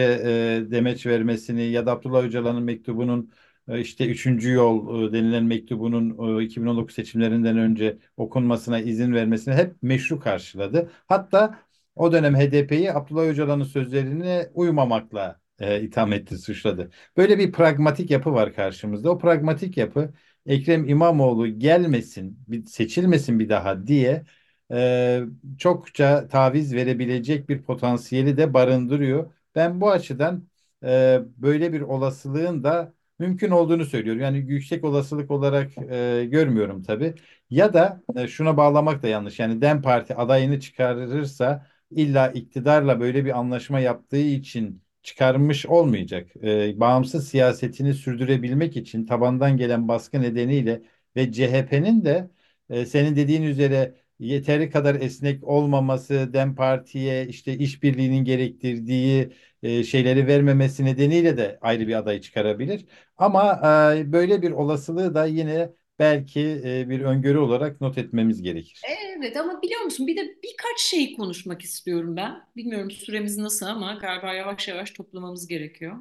e, 0.67 0.71
demeç 0.71 1.05
vermesini 1.05 1.63
ya 1.63 1.85
da 1.85 1.91
Abdullah 1.91 2.23
Öcalan'ın 2.23 2.63
mektubunun 2.63 3.31
işte 3.77 4.07
üçüncü 4.07 4.51
yol 4.51 5.03
e, 5.09 5.13
denilen 5.13 5.43
mektubunun 5.43 6.39
e, 6.39 6.43
2019 6.43 6.95
seçimlerinden 6.95 7.57
önce 7.57 7.97
okunmasına 8.17 8.79
izin 8.79 9.13
vermesini 9.13 9.55
hep 9.55 9.75
meşru 9.81 10.19
karşıladı. 10.19 10.91
Hatta 11.07 11.59
o 11.95 12.11
dönem 12.11 12.35
HDP'yi 12.35 12.93
Abdullah 12.93 13.23
Öcalan'ın 13.23 13.63
sözlerine 13.63 14.49
uymamakla 14.53 15.39
e, 15.59 15.81
itham 15.81 16.13
etti, 16.13 16.37
suçladı. 16.37 16.91
Böyle 17.17 17.39
bir 17.39 17.51
pragmatik 17.51 18.11
yapı 18.11 18.33
var 18.33 18.53
karşımızda. 18.53 19.11
O 19.11 19.17
pragmatik 19.17 19.77
yapı 19.77 20.13
Ekrem 20.45 20.89
İmamoğlu 20.89 21.59
gelmesin, 21.59 22.39
seçilmesin 22.67 23.39
bir 23.39 23.49
daha 23.49 23.87
diye 23.87 24.23
e, 24.71 25.21
çokça 25.57 26.27
taviz 26.27 26.73
verebilecek 26.75 27.49
bir 27.49 27.61
potansiyeli 27.63 28.37
de 28.37 28.53
barındırıyor. 28.53 29.33
Ben 29.55 29.81
bu 29.81 29.91
açıdan 29.91 30.47
e, 30.83 31.19
böyle 31.37 31.73
bir 31.73 31.81
olasılığın 31.81 32.63
da 32.63 32.93
mümkün 33.19 33.51
olduğunu 33.51 33.85
söylüyorum. 33.85 34.21
Yani 34.21 34.37
yüksek 34.37 34.83
olasılık 34.83 35.31
olarak 35.31 35.77
e, 35.77 36.25
görmüyorum 36.31 36.83
tabii. 36.83 37.15
Ya 37.49 37.73
da 37.73 38.03
e, 38.15 38.27
şuna 38.27 38.57
bağlamak 38.57 39.03
da 39.03 39.07
yanlış. 39.07 39.39
Yani 39.39 39.61
DEM 39.61 39.81
Parti 39.81 40.15
adayını 40.15 40.59
çıkarırsa 40.59 41.67
illa 41.91 42.27
iktidarla 42.31 42.99
böyle 42.99 43.25
bir 43.25 43.39
anlaşma 43.39 43.79
yaptığı 43.79 44.17
için 44.17 44.81
çıkarmış 45.03 45.65
olmayacak. 45.65 46.29
Ee, 46.43 46.79
bağımsız 46.79 47.27
siyasetini 47.29 47.93
sürdürebilmek 47.93 48.77
için 48.77 49.05
tabandan 49.05 49.57
gelen 49.57 49.87
baskı 49.87 50.21
nedeniyle 50.21 50.81
ve 51.15 51.31
CHP'nin 51.31 52.05
de 52.05 52.29
e, 52.69 52.85
senin 52.85 53.15
dediğin 53.15 53.41
üzere 53.43 53.95
yeteri 54.19 54.69
kadar 54.69 54.95
esnek 54.95 55.43
olmaması, 55.43 56.33
DEM 56.33 56.55
Parti'ye 56.55 57.27
işte 57.27 57.57
işbirliğinin 57.57 58.23
gerektirdiği 58.25 59.33
e, 59.63 59.83
şeyleri 59.83 60.27
vermemesi 60.27 60.85
nedeniyle 60.85 61.37
de 61.37 61.57
ayrı 61.61 61.87
bir 61.87 61.95
aday 61.97 62.21
çıkarabilir. 62.21 62.85
Ama 63.17 63.61
e, 63.97 64.11
böyle 64.13 64.41
bir 64.41 64.51
olasılığı 64.51 65.15
da 65.15 65.25
yine 65.25 65.69
belki 65.99 66.61
e, 66.65 66.89
bir 66.89 67.01
öngörü 67.01 67.37
olarak 67.37 67.81
not 67.81 67.97
etmemiz 67.97 68.41
gerekir. 68.41 68.81
Evet 69.21 69.37
ama 69.37 69.61
biliyor 69.61 69.81
musun 69.81 70.07
bir 70.07 70.17
de 70.17 70.21
birkaç 70.43 70.79
şey 70.81 71.15
konuşmak 71.15 71.61
istiyorum 71.61 72.15
ben. 72.15 72.47
Bilmiyorum 72.55 72.91
süremiz 72.91 73.37
nasıl 73.37 73.65
ama 73.65 73.93
galiba 73.93 74.33
yavaş 74.33 74.67
yavaş 74.67 74.91
toplamamız 74.91 75.47
gerekiyor. 75.47 75.95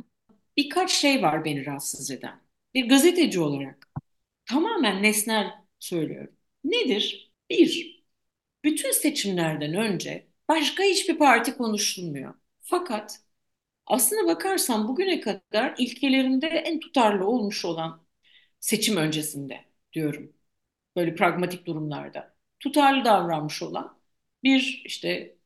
Birkaç 0.56 0.90
şey 0.92 1.22
var 1.22 1.44
beni 1.44 1.66
rahatsız 1.66 2.10
eden. 2.10 2.40
Bir 2.74 2.88
gazeteci 2.88 3.40
olarak 3.40 3.88
tamamen 4.46 5.02
nesnel 5.02 5.50
söylüyorum. 5.78 6.34
Nedir? 6.64 7.32
Bir, 7.50 7.95
bütün 8.66 8.92
seçimlerden 8.92 9.74
önce 9.74 10.28
başka 10.48 10.84
hiçbir 10.84 11.18
parti 11.18 11.58
konuşulmuyor. 11.58 12.34
Fakat 12.62 13.20
aslına 13.86 14.28
bakarsan 14.28 14.88
bugüne 14.88 15.20
kadar 15.20 15.74
ilkelerinde 15.78 16.48
en 16.48 16.80
tutarlı 16.80 17.26
olmuş 17.26 17.64
olan 17.64 18.06
seçim 18.60 18.96
öncesinde 18.96 19.66
diyorum 19.92 20.34
böyle 20.96 21.14
pragmatik 21.14 21.66
durumlarda 21.66 22.36
tutarlı 22.60 23.04
davranmış 23.04 23.62
olan 23.62 24.00
bir 24.44 24.82
işte 24.86 25.36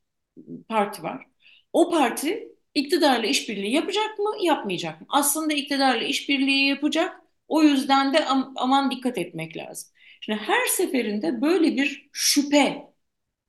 parti 0.69 1.03
var. 1.03 1.27
O 1.73 1.91
parti 1.91 2.49
iktidarla 2.75 3.27
işbirliği 3.27 3.73
yapacak 3.75 4.19
mı, 4.19 4.31
yapmayacak 4.43 5.01
mı? 5.01 5.07
Aslında 5.11 5.55
iktidarla 5.55 6.05
işbirliği 6.05 6.69
yapacak. 6.69 7.17
O 7.49 7.63
yüzden 7.63 8.15
de 8.15 8.27
am 8.27 8.53
aman 8.57 8.91
dikkat 8.91 9.19
etmek 9.19 9.57
lazım. 9.57 9.91
Şimdi 10.21 10.39
her 10.39 10.67
seferinde 10.67 11.41
böyle 11.43 11.77
bir 11.77 12.11
şüphe 12.13 12.90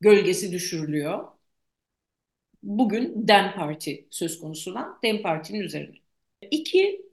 gölgesi 0.02 0.52
düşürülüyor. 0.52 1.28
Bugün 2.62 3.28
DEM 3.28 3.52
Parti 3.54 4.06
söz 4.10 4.40
konusu 4.40 4.70
olan 4.70 4.98
DEM 5.04 5.22
Parti'nin 5.22 5.60
üzerine. 5.60 5.96
İki, 6.50 7.06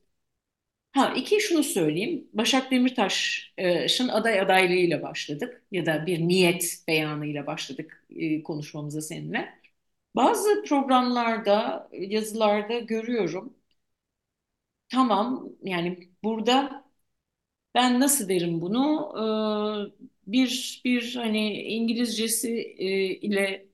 ha 0.92 1.14
iki 1.18 1.42
şunu 1.42 1.64
söyleyeyim. 1.64 2.30
Başak 2.34 2.72
Demirtaş'ın 2.72 4.08
aday 4.08 4.40
adaylığıyla 4.42 5.02
başladık 5.04 5.64
ya 5.72 5.86
da 5.86 6.06
bir 6.06 6.20
niyet 6.20 6.84
beyanıyla 6.88 7.48
başladık 7.48 8.06
e, 8.10 8.44
konuşmamıza 8.44 9.02
seninle. 9.02 9.60
Bazı 10.16 10.64
programlarda, 10.64 11.90
yazılarda 11.94 12.80
görüyorum. 12.80 13.54
Tamam, 14.90 15.50
yani 15.64 16.10
burada 16.24 16.86
ben 17.76 18.00
nasıl 18.00 18.30
derim 18.30 18.62
bunu? 18.62 19.12
Ee, 19.18 20.19
bir 20.34 20.82
bir 20.86 21.16
hani 21.16 21.62
İngilizcesi 21.64 22.50
e, 22.78 22.86
ile 23.16 23.68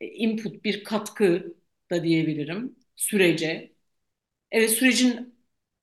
input 0.00 0.64
bir 0.64 0.84
katkı 0.84 1.56
da 1.90 2.04
diyebilirim 2.04 2.76
sürece. 2.96 3.72
Evet 4.52 4.70
sürecin 4.70 5.34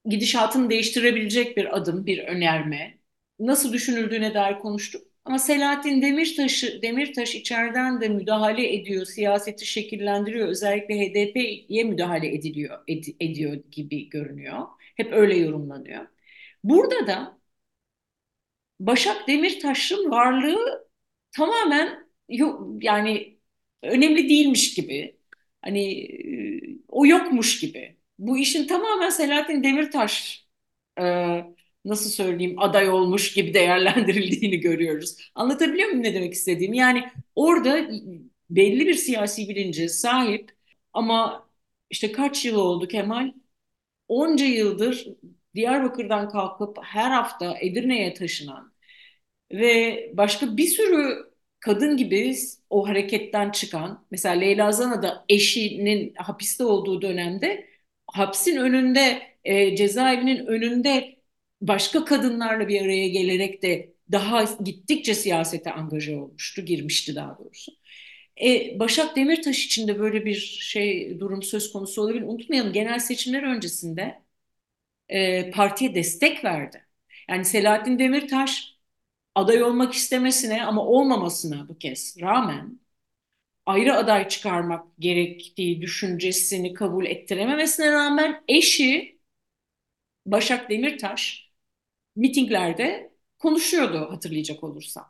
gidişatını 0.06 0.70
değiştirebilecek 0.70 1.58
bir 1.58 1.78
adım, 1.78 2.08
bir 2.08 2.20
önerme. 2.20 3.00
Nasıl 3.40 3.74
düşünüldüğüne 3.74 4.36
dair 4.36 4.60
konuştuk. 4.60 5.08
Ama 5.26 5.40
Selahattin 5.40 6.04
Demirtaş, 6.04 6.66
Demirtaş 6.84 7.36
içeriden 7.36 8.02
de 8.02 8.10
müdahale 8.10 8.76
ediyor, 8.76 9.06
siyaseti 9.08 9.68
şekillendiriyor. 9.68 10.50
Özellikle 10.50 10.96
HDP'ye 11.00 11.86
müdahale 11.86 12.36
ediliyor, 12.36 12.80
ed, 12.90 13.06
ediyor 13.22 13.56
gibi 13.72 14.10
görünüyor. 14.10 14.68
Hep 14.98 15.14
öyle 15.14 15.38
yorumlanıyor. 15.38 16.08
Burada 16.66 17.08
da 17.08 17.39
Başak 18.80 19.28
Demirtaş'ın 19.28 20.12
varlığı 20.12 20.88
tamamen 21.38 22.10
yok 22.30 22.84
yani 22.84 23.40
önemli 23.84 24.30
değilmiş 24.30 24.74
gibi. 24.74 25.20
Hani 25.62 26.08
o 26.88 27.06
yokmuş 27.06 27.60
gibi. 27.60 27.98
Bu 28.20 28.38
işin 28.38 28.68
tamamen 28.68 29.10
Selahattin 29.10 29.64
Demirtaş 29.64 30.48
e, 31.02 31.04
nasıl 31.86 32.10
söyleyeyim 32.10 32.60
aday 32.60 32.90
olmuş 32.90 33.34
gibi 33.34 33.54
değerlendirildiğini 33.54 34.60
görüyoruz. 34.60 35.32
Anlatabiliyor 35.36 35.90
muyum 35.90 36.04
ne 36.04 36.14
demek 36.14 36.34
istediğimi? 36.34 36.78
Yani 36.78 37.04
orada 37.36 37.90
belli 38.50 38.88
bir 38.88 38.94
siyasi 38.94 39.50
bilince 39.50 39.90
sahip 39.90 40.52
ama 40.94 41.50
işte 41.90 42.12
kaç 42.12 42.46
yıl 42.46 42.56
oldu 42.56 42.88
Kemal? 42.88 43.34
Onca 44.08 44.46
yıldır 44.46 45.08
Diyarbakır'dan 45.56 46.30
kalkıp 46.30 46.78
her 46.84 47.12
hafta 47.12 47.58
Edirne'ye 47.62 48.14
taşınan 48.14 48.74
ve 49.52 50.12
başka 50.14 50.58
bir 50.58 50.68
sürü 50.68 51.30
kadın 51.60 51.98
gibi 51.98 52.36
o 52.70 52.88
hareketten 52.88 53.52
çıkan 53.52 54.08
mesela 54.12 54.36
Leyla 54.36 54.72
Zana 54.72 55.04
da 55.04 55.26
eşinin 55.30 56.14
hapiste 56.16 56.64
olduğu 56.64 57.02
dönemde 57.02 57.70
hapsin 58.08 58.58
önünde 58.58 59.22
e, 59.44 59.76
cezaevinin 59.76 60.46
önünde 60.46 61.16
başka 61.62 62.06
kadınlarla 62.06 62.68
bir 62.68 62.82
araya 62.82 63.08
gelerek 63.08 63.64
de 63.64 63.94
daha 64.12 64.44
gittikçe 64.64 65.14
siyasete 65.16 65.72
angaje 65.72 66.16
olmuştu, 66.18 66.62
girmişti 66.66 67.16
daha 67.16 67.38
doğrusu. 67.40 67.72
E, 68.44 68.80
Başak 68.80 69.16
Demirtaş 69.16 69.66
için 69.66 69.88
de 69.88 70.00
böyle 70.00 70.26
bir 70.26 70.36
şey 70.62 71.20
durum 71.20 71.44
söz 71.44 71.72
konusu 71.74 72.02
olabilir. 72.02 72.24
Unutmayalım 72.24 72.74
genel 72.74 73.00
seçimler 73.00 73.44
öncesinde 73.44 74.22
e, 75.10 75.52
partiye 75.52 75.96
destek 75.96 76.44
verdi. 76.46 76.86
Yani 77.30 77.46
Selahattin 77.46 78.00
Demirtaş 78.00 78.76
aday 79.36 79.64
olmak 79.64 79.94
istemesine 79.94 80.66
ama 80.66 80.86
olmamasına 80.86 81.70
bu 81.70 81.78
kez 81.78 82.18
rağmen 82.22 82.80
ayrı 83.66 83.96
aday 83.96 84.28
çıkarmak 84.28 84.86
gerektiği 85.00 85.82
düşüncesini 85.82 86.74
kabul 86.74 87.06
ettirememesine 87.06 87.92
rağmen 87.92 88.44
eşi 88.48 89.20
Başak 90.26 90.70
Demirtaş 90.70 91.52
mitinglerde 92.16 93.12
konuşuyordu 93.40 94.08
hatırlayacak 94.12 94.64
olursan. 94.64 95.06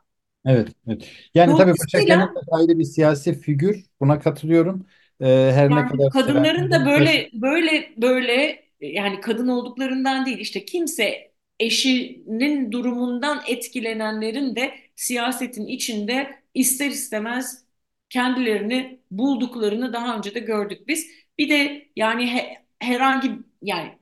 Evet, 0.46 0.68
evet. 0.88 1.10
Yani 1.34 1.56
tabii 1.56 1.72
Başak 1.72 2.08
Demirtaş 2.08 2.44
ayrı 2.50 2.78
bir 2.78 2.84
siyasi 2.84 3.40
figür. 3.40 3.84
Buna 4.00 4.20
katılıyorum. 4.20 4.86
Ee, 5.20 5.26
her 5.54 5.70
yani 5.70 5.76
ne 5.76 5.86
kadar 5.86 6.12
kadınların 6.12 6.70
da 6.70 6.86
böyle 6.86 7.30
böyle 7.32 7.94
böyle 7.96 8.64
yani 8.80 9.20
kadın 9.20 9.48
olduklarından 9.48 10.26
değil 10.26 10.38
işte 10.38 10.64
kimse 10.64 11.32
eşinin 11.60 12.72
durumundan 12.72 13.42
etkilenenlerin 13.48 14.56
de 14.56 14.74
siyasetin 14.96 15.66
içinde 15.66 16.30
ister 16.54 16.86
istemez 16.90 17.64
kendilerini 18.10 19.00
bulduklarını 19.10 19.92
daha 19.92 20.16
önce 20.18 20.34
de 20.34 20.40
gördük 20.40 20.88
biz. 20.88 21.06
Bir 21.38 21.48
de 21.50 21.88
yani 21.96 22.26
he, 22.34 22.64
herhangi 22.80 23.30
yani 23.62 23.98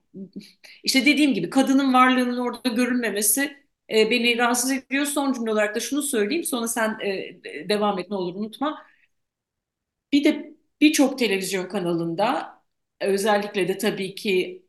işte 0.84 1.06
dediğim 1.06 1.34
gibi 1.34 1.50
kadının 1.50 1.92
varlığının 1.94 2.38
orada 2.38 2.68
görünmemesi 2.68 3.56
e, 3.92 4.10
beni 4.10 4.38
rahatsız 4.38 4.70
ediyor. 4.72 5.04
Son 5.06 5.32
cümle 5.32 5.50
olarak 5.52 5.74
da 5.76 5.80
şunu 5.80 6.02
söyleyeyim 6.02 6.44
sonra 6.44 6.68
sen 6.68 6.98
e, 7.00 7.68
devam 7.68 7.98
et 7.98 8.10
ne 8.10 8.16
olur 8.16 8.34
unutma. 8.34 8.86
Bir 10.12 10.24
de 10.24 10.54
birçok 10.80 11.18
televizyon 11.18 11.68
kanalında 11.68 12.54
özellikle 13.00 13.68
de 13.68 13.78
tabii 13.78 14.14
ki 14.14 14.62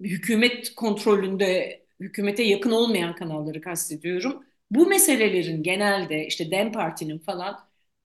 hükümet 0.00 0.74
kontrolünde 0.74 1.80
hükümete 2.00 2.42
yakın 2.42 2.70
olmayan 2.70 3.14
kanalları 3.14 3.60
kastediyorum. 3.60 4.44
Bu 4.70 4.86
meselelerin 4.86 5.62
genelde 5.62 6.26
işte 6.26 6.50
DEM 6.50 6.72
Parti'nin 6.72 7.18
falan 7.18 7.58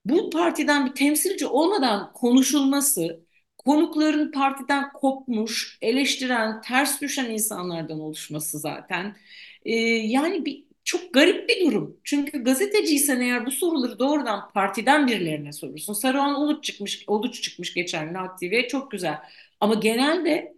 bu 0.04 0.30
partiden 0.30 0.86
bir 0.86 0.92
temsilci 0.94 1.46
olmadan 1.46 2.12
konuşulması, 2.12 3.20
konukların 3.58 4.30
partiden 4.32 4.92
kopmuş, 4.92 5.78
eleştiren, 5.82 6.60
ters 6.60 7.00
düşen 7.00 7.30
insanlardan 7.30 8.00
oluşması 8.00 8.58
zaten. 8.58 9.16
Ee, 9.64 9.72
yani 9.86 10.44
bir 10.46 10.64
çok 10.84 11.14
garip 11.14 11.48
bir 11.48 11.66
durum. 11.66 11.96
Çünkü 12.04 12.44
gazeteciysen 12.44 13.20
eğer 13.20 13.46
bu 13.46 13.50
soruları 13.50 13.98
doğrudan 13.98 14.52
partiden 14.52 15.06
birilerine 15.06 15.52
sorursun. 15.52 15.92
Saruhan 15.92 16.34
Uluç 16.42 16.64
çıkmış, 16.64 17.04
Uluç 17.08 17.42
çıkmış 17.42 17.74
geçen 17.74 18.14
TV'ye 18.40 18.68
çok 18.68 18.90
güzel. 18.90 19.18
Ama 19.60 19.74
genelde 19.74 20.53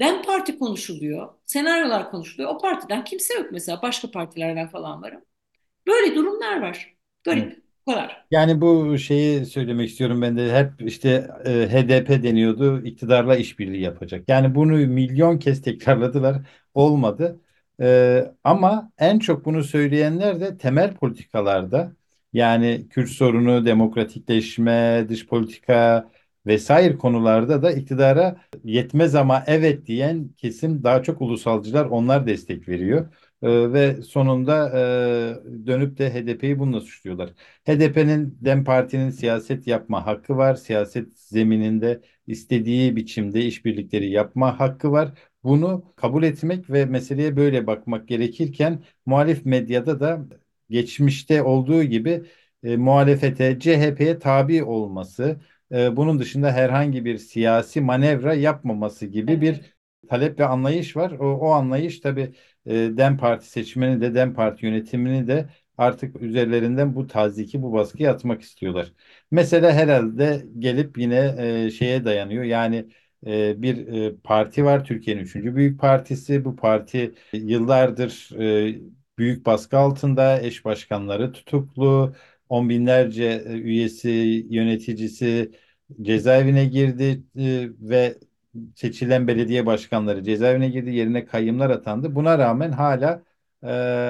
DEM 0.00 0.22
Parti 0.22 0.58
konuşuluyor, 0.58 1.28
senaryolar 1.46 2.10
konuşuluyor. 2.10 2.50
O 2.50 2.58
partiden 2.58 3.04
kimse 3.04 3.34
yok 3.34 3.46
mesela. 3.52 3.82
Başka 3.82 4.10
partilerden 4.10 4.68
falan 4.68 5.02
var. 5.02 5.14
Böyle 5.86 6.14
durumlar 6.16 6.62
var. 6.62 6.94
Garip. 7.24 7.44
Evet. 7.44 7.58
Bu 7.86 7.92
kadar. 7.92 8.26
Yani 8.30 8.60
bu 8.60 8.98
şeyi 8.98 9.46
söylemek 9.46 9.88
istiyorum 9.90 10.22
ben 10.22 10.36
de 10.36 10.56
hep 10.56 10.88
işte 10.88 11.30
e, 11.44 11.50
HDP 11.50 12.22
deniyordu 12.22 12.82
iktidarla 12.84 13.36
işbirliği 13.36 13.80
yapacak. 13.82 14.28
Yani 14.28 14.54
bunu 14.54 14.72
milyon 14.72 15.38
kez 15.38 15.62
tekrarladılar 15.62 16.42
olmadı. 16.74 17.40
E, 17.80 18.24
ama 18.44 18.92
en 18.98 19.18
çok 19.18 19.44
bunu 19.44 19.64
söyleyenler 19.64 20.40
de 20.40 20.58
temel 20.58 20.94
politikalarda 20.94 21.92
yani 22.32 22.88
Kürt 22.90 23.08
sorunu, 23.10 23.66
demokratikleşme, 23.66 25.06
dış 25.08 25.26
politika, 25.26 26.10
vesaire 26.46 26.98
konularda 26.98 27.62
da 27.62 27.72
iktidara 27.72 28.36
yetmez 28.64 29.14
ama 29.14 29.44
evet 29.46 29.86
diyen 29.86 30.28
kesim 30.36 30.84
daha 30.84 31.02
çok 31.02 31.20
ulusalcılar 31.22 31.86
onlar 31.86 32.26
destek 32.26 32.68
veriyor. 32.68 33.06
Ee, 33.42 33.72
ve 33.72 34.02
sonunda 34.02 34.70
e, 34.78 35.66
dönüp 35.66 35.98
de 35.98 36.14
HDP'yi 36.14 36.58
bununla 36.58 36.80
suçluyorlar. 36.80 37.30
HDP'nin 37.66 38.38
Dem 38.40 38.64
Parti'nin 38.64 39.10
siyaset 39.10 39.66
yapma 39.66 40.06
hakkı 40.06 40.36
var. 40.36 40.54
Siyaset 40.54 41.18
zemininde 41.18 42.00
istediği 42.26 42.96
biçimde 42.96 43.44
işbirlikleri 43.44 44.10
yapma 44.10 44.60
hakkı 44.60 44.92
var. 44.92 45.12
Bunu 45.44 45.92
kabul 45.96 46.22
etmek 46.22 46.70
ve 46.70 46.84
meseleye 46.84 47.36
böyle 47.36 47.66
bakmak 47.66 48.08
gerekirken 48.08 48.82
muhalif 49.06 49.46
medyada 49.46 50.00
da 50.00 50.26
geçmişte 50.70 51.42
olduğu 51.42 51.82
gibi 51.84 52.22
e, 52.62 52.76
muhalefete, 52.76 53.58
CHP'ye 53.60 54.18
tabi 54.18 54.64
olması, 54.64 55.40
e, 55.72 55.96
bunun 55.96 56.18
dışında 56.18 56.52
herhangi 56.52 57.04
bir 57.04 57.18
siyasi 57.18 57.80
manevra 57.80 58.34
yapmaması 58.34 59.06
gibi 59.06 59.40
bir 59.40 59.60
talep 60.08 60.38
ve 60.40 60.44
anlayış 60.46 60.96
var. 60.96 61.10
O, 61.10 61.24
o 61.38 61.50
anlayış 61.50 62.00
tabii 62.00 62.34
e, 62.66 62.72
DEM 62.74 63.16
Parti 63.18 63.46
seçmeni 63.50 64.00
de 64.00 64.14
DEM 64.14 64.34
Parti 64.34 64.66
yönetimini 64.66 65.26
de 65.28 65.48
artık 65.78 66.22
üzerlerinden 66.22 66.94
bu 66.94 67.06
taziki, 67.06 67.62
bu 67.62 67.72
baskıyı 67.72 68.10
atmak 68.10 68.42
istiyorlar. 68.42 68.92
Mesela 69.30 69.72
herhalde 69.72 70.46
gelip 70.58 70.98
yine 70.98 71.34
e, 71.66 71.70
şeye 71.70 72.04
dayanıyor. 72.04 72.44
Yani 72.44 72.88
e, 73.26 73.62
bir 73.62 73.86
e, 73.88 74.16
parti 74.24 74.64
var, 74.64 74.84
Türkiye'nin 74.84 75.20
üçüncü 75.22 75.56
büyük 75.56 75.80
partisi. 75.80 76.44
Bu 76.44 76.56
parti 76.56 77.14
yıllardır 77.32 78.30
e, 78.40 78.80
büyük 79.18 79.46
baskı 79.46 79.78
altında, 79.78 80.40
eş 80.42 80.64
başkanları 80.64 81.32
tutuklu, 81.32 82.14
on 82.52 82.68
binlerce 82.68 83.24
e, 83.46 83.52
üyesi, 83.52 84.10
yöneticisi 84.50 85.52
cezaevine 86.02 86.64
girdi 86.66 87.22
e, 87.38 87.68
ve 87.80 88.18
seçilen 88.76 89.28
belediye 89.28 89.66
başkanları 89.66 90.24
cezaevine 90.24 90.68
girdi, 90.68 90.90
yerine 90.94 91.24
kayyımlar 91.26 91.70
atandı. 91.70 92.14
Buna 92.14 92.38
rağmen 92.38 92.72
hala 92.72 93.22
e, 93.62 93.66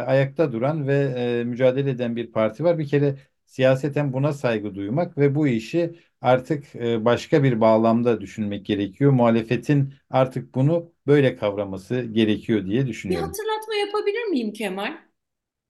ayakta 0.06 0.52
duran 0.52 0.88
ve 0.88 0.94
e, 1.40 1.44
mücadele 1.44 1.90
eden 1.90 2.16
bir 2.16 2.32
parti 2.32 2.64
var. 2.64 2.78
Bir 2.78 2.88
kere 2.88 3.16
siyaseten 3.46 4.12
buna 4.12 4.32
saygı 4.32 4.74
duymak 4.74 5.18
ve 5.18 5.34
bu 5.34 5.48
işi 5.48 5.94
artık 6.20 6.76
e, 6.76 7.04
başka 7.04 7.42
bir 7.42 7.60
bağlamda 7.60 8.20
düşünmek 8.20 8.66
gerekiyor. 8.66 9.10
Muhalefetin 9.12 9.94
artık 10.10 10.54
bunu 10.54 10.92
böyle 11.06 11.36
kavraması 11.36 12.02
gerekiyor 12.02 12.66
diye 12.66 12.86
Bir 13.08 13.16
düşünüyorum. 13.16 13.26
hatırlatma 13.26 13.74
yapabilir 13.74 14.24
miyim 14.24 14.52
Kemal? 14.52 14.98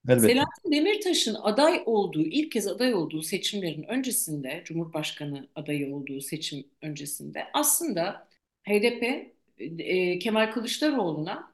Elbette. 0.08 0.28
Selahattin 0.28 0.72
Demirtaş'ın 0.72 1.34
aday 1.34 1.82
olduğu, 1.86 2.22
ilk 2.22 2.52
kez 2.52 2.66
aday 2.66 2.94
olduğu 2.94 3.22
seçimlerin 3.22 3.82
öncesinde, 3.82 4.62
Cumhurbaşkanı 4.64 5.48
adayı 5.54 5.94
olduğu 5.94 6.20
seçim 6.20 6.64
öncesinde 6.82 7.46
aslında 7.54 8.28
HDP 8.64 9.32
e, 9.58 10.18
Kemal 10.18 10.52
Kılıçdaroğlu'na 10.52 11.52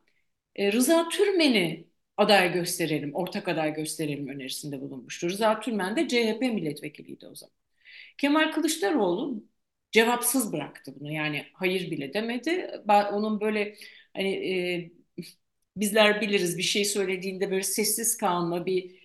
e, 0.56 0.72
Rıza 0.72 1.08
Türmen'i 1.08 1.88
aday 2.16 2.52
gösterelim, 2.52 3.14
ortak 3.14 3.48
aday 3.48 3.74
gösterelim 3.74 4.28
önerisinde 4.28 4.80
bulunmuştu. 4.80 5.28
Rıza 5.28 5.60
Türmen 5.60 5.96
de 5.96 6.08
CHP 6.08 6.40
milletvekiliydi 6.42 7.26
o 7.26 7.34
zaman. 7.34 7.54
Kemal 8.18 8.52
Kılıçdaroğlu 8.52 9.44
cevapsız 9.92 10.52
bıraktı 10.52 10.94
bunu. 11.00 11.12
Yani 11.12 11.46
hayır 11.52 11.90
bile 11.90 12.14
demedi. 12.14 12.70
Onun 13.12 13.40
böyle 13.40 13.76
hani 14.14 14.28
e, 14.30 14.90
bizler 15.80 16.20
biliriz 16.20 16.58
bir 16.58 16.62
şey 16.62 16.84
söylediğinde 16.84 17.50
böyle 17.50 17.62
sessiz 17.62 18.16
kalma, 18.16 18.66
bir 18.66 18.98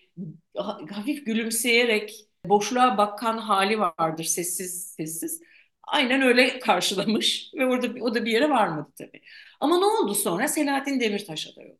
hafif 0.91 1.25
gülümseyerek 1.25 2.27
boşluğa 2.45 2.97
bakan 2.97 3.37
hali 3.37 3.79
vardır 3.79 4.23
sessiz 4.23 4.93
sessiz. 4.97 5.41
Aynen 5.83 6.21
öyle 6.21 6.59
karşılamış 6.59 7.51
ve 7.57 7.65
orada 7.65 8.03
o 8.03 8.15
da 8.15 8.25
bir 8.25 8.31
yere 8.31 8.49
varmadı 8.49 8.91
tabii. 8.97 9.21
Ama 9.59 9.77
ne 9.79 9.85
oldu 9.85 10.15
sonra? 10.15 10.47
Selahattin 10.47 10.99
Demirtaş 10.99 11.47
aday 11.47 11.65
oldu. 11.65 11.79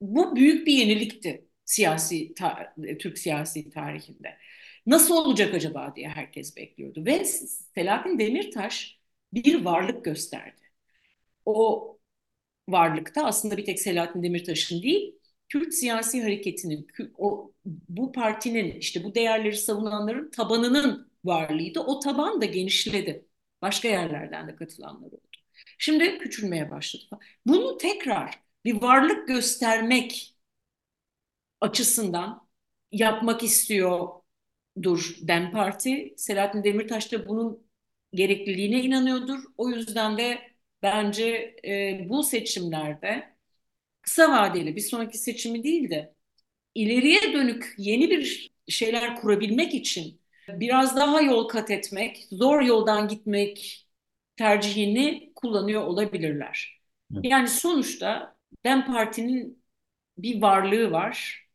Bu 0.00 0.36
büyük 0.36 0.66
bir 0.66 0.72
yenilikti 0.72 1.48
siyasi 1.64 2.34
Türk 3.00 3.18
siyasi 3.18 3.70
tarihinde. 3.70 4.38
Nasıl 4.86 5.14
olacak 5.16 5.54
acaba 5.54 5.92
diye 5.96 6.08
herkes 6.08 6.56
bekliyordu 6.56 7.06
ve 7.06 7.24
Selahattin 7.24 8.18
Demirtaş 8.18 8.98
bir 9.32 9.64
varlık 9.64 10.04
gösterdi. 10.04 10.60
O 11.44 11.97
varlıkta 12.68 13.24
aslında 13.24 13.56
bir 13.56 13.64
tek 13.64 13.80
Selahattin 13.80 14.22
Demirtaş'ın 14.22 14.82
değil, 14.82 15.14
Kürt 15.48 15.74
siyasi 15.74 16.22
hareketinin, 16.22 16.86
o 17.18 17.52
bu 17.64 18.12
partinin 18.12 18.70
işte 18.80 19.04
bu 19.04 19.14
değerleri 19.14 19.56
savunanların 19.56 20.30
tabanının 20.30 21.12
varlığıydı. 21.24 21.80
O 21.80 22.00
taban 22.00 22.40
da 22.40 22.44
genişledi. 22.44 23.26
Başka 23.62 23.88
yerlerden 23.88 24.48
de 24.48 24.56
katılanlar 24.56 25.06
oldu. 25.06 25.20
Şimdi 25.78 26.18
küçülmeye 26.18 26.70
başladı. 26.70 27.04
Bunu 27.46 27.76
tekrar 27.78 28.42
bir 28.64 28.82
varlık 28.82 29.28
göstermek 29.28 30.36
açısından 31.60 32.48
yapmak 32.92 33.42
istiyordur 33.42 35.16
DEM 35.22 35.50
Parti. 35.52 36.14
Selahattin 36.16 36.64
Demirtaş 36.64 37.12
da 37.12 37.28
bunun 37.28 37.66
gerekliliğine 38.12 38.82
inanıyordur. 38.82 39.44
O 39.56 39.70
yüzden 39.70 40.18
de 40.18 40.38
bence 40.82 41.56
e, 41.64 42.06
bu 42.08 42.22
seçimlerde 42.22 43.36
kısa 44.02 44.32
vadeli 44.32 44.76
bir 44.76 44.80
sonraki 44.80 45.18
seçimi 45.18 45.64
değil 45.64 45.90
de 45.90 46.14
ileriye 46.74 47.32
dönük 47.32 47.74
yeni 47.78 48.10
bir 48.10 48.52
şeyler 48.68 49.16
kurabilmek 49.16 49.74
için 49.74 50.20
biraz 50.60 50.96
daha 50.96 51.20
yol 51.20 51.48
kat 51.48 51.70
etmek, 51.70 52.26
zor 52.32 52.62
yoldan 52.62 53.08
gitmek 53.08 53.86
tercihini 54.36 55.32
kullanıyor 55.34 55.82
olabilirler. 55.84 56.80
Yani 57.22 57.48
sonuçta 57.48 58.36
DEM 58.64 58.86
Parti'nin 58.86 59.64
bir 60.18 60.42
varlığı 60.42 60.92
var, 60.92 61.46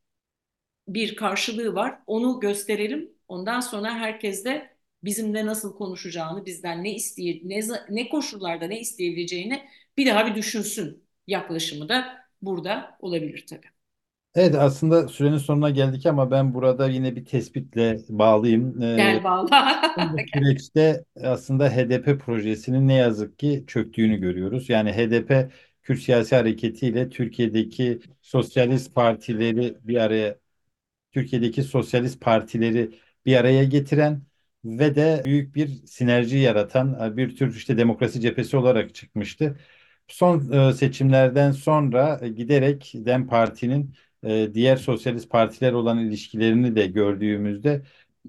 bir 0.88 1.16
karşılığı 1.16 1.74
var. 1.74 1.98
Onu 2.06 2.40
gösterelim. 2.40 3.14
Ondan 3.28 3.60
sonra 3.60 3.94
herkes 3.94 4.44
de 4.44 4.73
bizimle 5.04 5.46
nasıl 5.46 5.76
konuşacağını, 5.76 6.46
bizden 6.46 6.84
ne 6.84 6.94
isteye, 6.94 7.40
ne, 7.44 7.60
ne 7.90 8.08
koşullarda 8.08 8.66
ne 8.66 8.80
isteyebileceğini 8.80 9.62
bir 9.96 10.06
daha 10.06 10.26
bir 10.26 10.34
düşünsün 10.34 11.04
yaklaşımı 11.26 11.88
da 11.88 12.04
burada 12.42 12.96
olabilir 13.00 13.46
tabii. 13.50 13.74
Evet 14.34 14.54
aslında 14.54 15.08
sürenin 15.08 15.38
sonuna 15.38 15.70
geldik 15.70 16.06
ama 16.06 16.30
ben 16.30 16.54
burada 16.54 16.88
yine 16.88 17.16
bir 17.16 17.24
tespitle 17.24 17.98
bağlayayım. 18.08 18.82
Ee, 18.82 18.96
Gel 18.96 19.24
bağla. 19.24 19.82
bu 20.12 20.18
süreçte 20.34 21.04
aslında 21.22 21.70
HDP 21.70 22.20
projesinin 22.20 22.88
ne 22.88 22.94
yazık 22.94 23.38
ki 23.38 23.64
çöktüğünü 23.66 24.16
görüyoruz. 24.16 24.68
Yani 24.68 24.92
HDP 24.92 25.50
Kürt 25.82 26.00
siyasi 26.00 26.36
hareketiyle 26.36 27.08
Türkiye'deki 27.08 28.00
sosyalist 28.22 28.94
partileri 28.94 29.76
bir 29.82 29.96
araya 29.96 30.38
Türkiye'deki 31.12 31.62
sosyalist 31.62 32.20
partileri 32.20 32.90
bir 33.26 33.36
araya 33.36 33.64
getiren 33.64 34.22
ve 34.64 34.94
de 34.94 35.22
büyük 35.24 35.54
bir 35.54 35.68
sinerji 35.86 36.38
yaratan 36.38 37.12
e, 37.12 37.16
bir 37.16 37.36
tür 37.36 37.56
işte 37.56 37.78
demokrasi 37.78 38.20
cephesi 38.20 38.56
olarak 38.56 38.94
çıkmıştı. 38.94 39.56
Son 40.08 40.52
e, 40.52 40.72
seçimlerden 40.72 41.52
sonra 41.52 42.20
e, 42.22 42.28
giderek 42.28 42.92
DEM 42.94 43.26
Parti'nin 43.26 43.94
diğer 44.54 44.76
sosyalist 44.76 45.30
partiler 45.30 45.72
olan 45.72 45.98
ilişkilerini 45.98 46.76
de 46.76 46.86
gördüğümüzde 46.86 47.82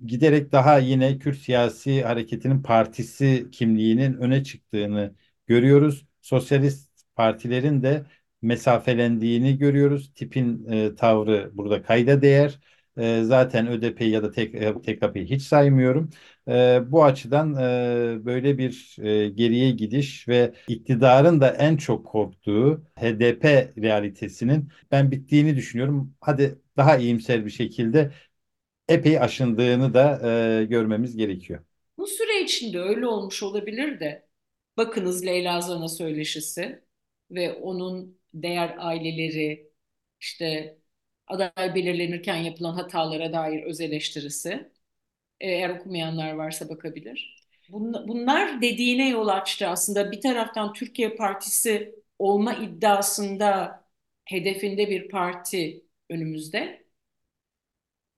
giderek 0.06 0.52
daha 0.52 0.78
yine 0.78 1.20
Kürt 1.20 1.38
siyasi 1.38 2.04
hareketinin 2.04 2.64
partisi 2.64 3.48
kimliğinin 3.52 4.14
öne 4.14 4.44
çıktığını 4.44 5.16
görüyoruz. 5.48 6.06
Sosyalist 6.22 6.90
partilerin 7.16 7.84
de 7.84 8.06
mesafelendiğini 8.42 9.58
görüyoruz. 9.58 10.12
Tipin 10.16 10.68
e, 10.72 10.96
tavrı 10.96 11.52
burada 11.54 11.84
kayda 11.84 12.22
değer. 12.22 12.60
E, 12.98 13.24
zaten 13.24 13.68
ÖDP'yi 13.68 14.10
ya 14.12 14.24
da 14.24 14.32
TKP'yi 14.32 15.26
hiç 15.30 15.42
saymıyorum. 15.42 16.10
E, 16.48 16.82
bu 16.92 17.04
açıdan 17.04 17.54
e, 17.56 18.26
böyle 18.26 18.58
bir 18.58 18.96
e, 19.00 19.30
geriye 19.30 19.72
gidiş 19.72 20.28
ve 20.28 20.54
iktidarın 20.68 21.42
da 21.42 21.50
en 21.50 21.78
çok 21.78 22.06
korktuğu 22.06 22.84
HDP 22.96 23.74
realitesinin 23.78 24.70
ben 24.92 25.12
bittiğini 25.12 25.56
düşünüyorum. 25.56 26.14
Hadi 26.22 26.60
daha 26.78 26.98
iyimser 26.98 27.46
bir 27.46 27.50
şekilde 27.52 28.12
epey 28.90 29.20
aşındığını 29.20 29.94
da 29.94 30.32
e, 30.62 30.66
görmemiz 30.66 31.18
gerekiyor. 31.18 31.60
Bu 31.98 32.08
süre 32.08 32.42
içinde 32.44 32.80
öyle 32.80 33.08
olmuş 33.08 33.44
olabilir 33.44 34.00
de 34.00 34.28
bakınız 34.78 35.26
Leyla 35.26 35.62
Zana 35.62 35.88
söyleşisi 35.88 36.84
ve 37.32 37.54
onun 37.54 38.20
değer 38.34 38.76
aileleri 38.80 39.72
işte 40.20 40.78
aday 41.28 41.76
belirlenirken 41.76 42.36
yapılan 42.36 42.74
hatalara 42.74 43.34
dair 43.34 43.64
öz 43.64 43.82
eleştirisi. 43.82 44.72
Eğer 45.40 45.70
okumayanlar 45.70 46.34
varsa 46.34 46.70
bakabilir. 46.70 47.46
Bunlar 47.70 48.62
dediğine 48.62 49.10
yol 49.10 49.28
açtı 49.28 49.68
aslında. 49.68 50.12
Bir 50.12 50.22
taraftan 50.22 50.74
Türkiye 50.74 51.16
Partisi 51.16 51.96
olma 52.20 52.54
iddiasında 52.54 53.84
hedefinde 54.26 54.90
bir 54.90 55.10
parti 55.10 55.86
önümüzde. 56.10 56.86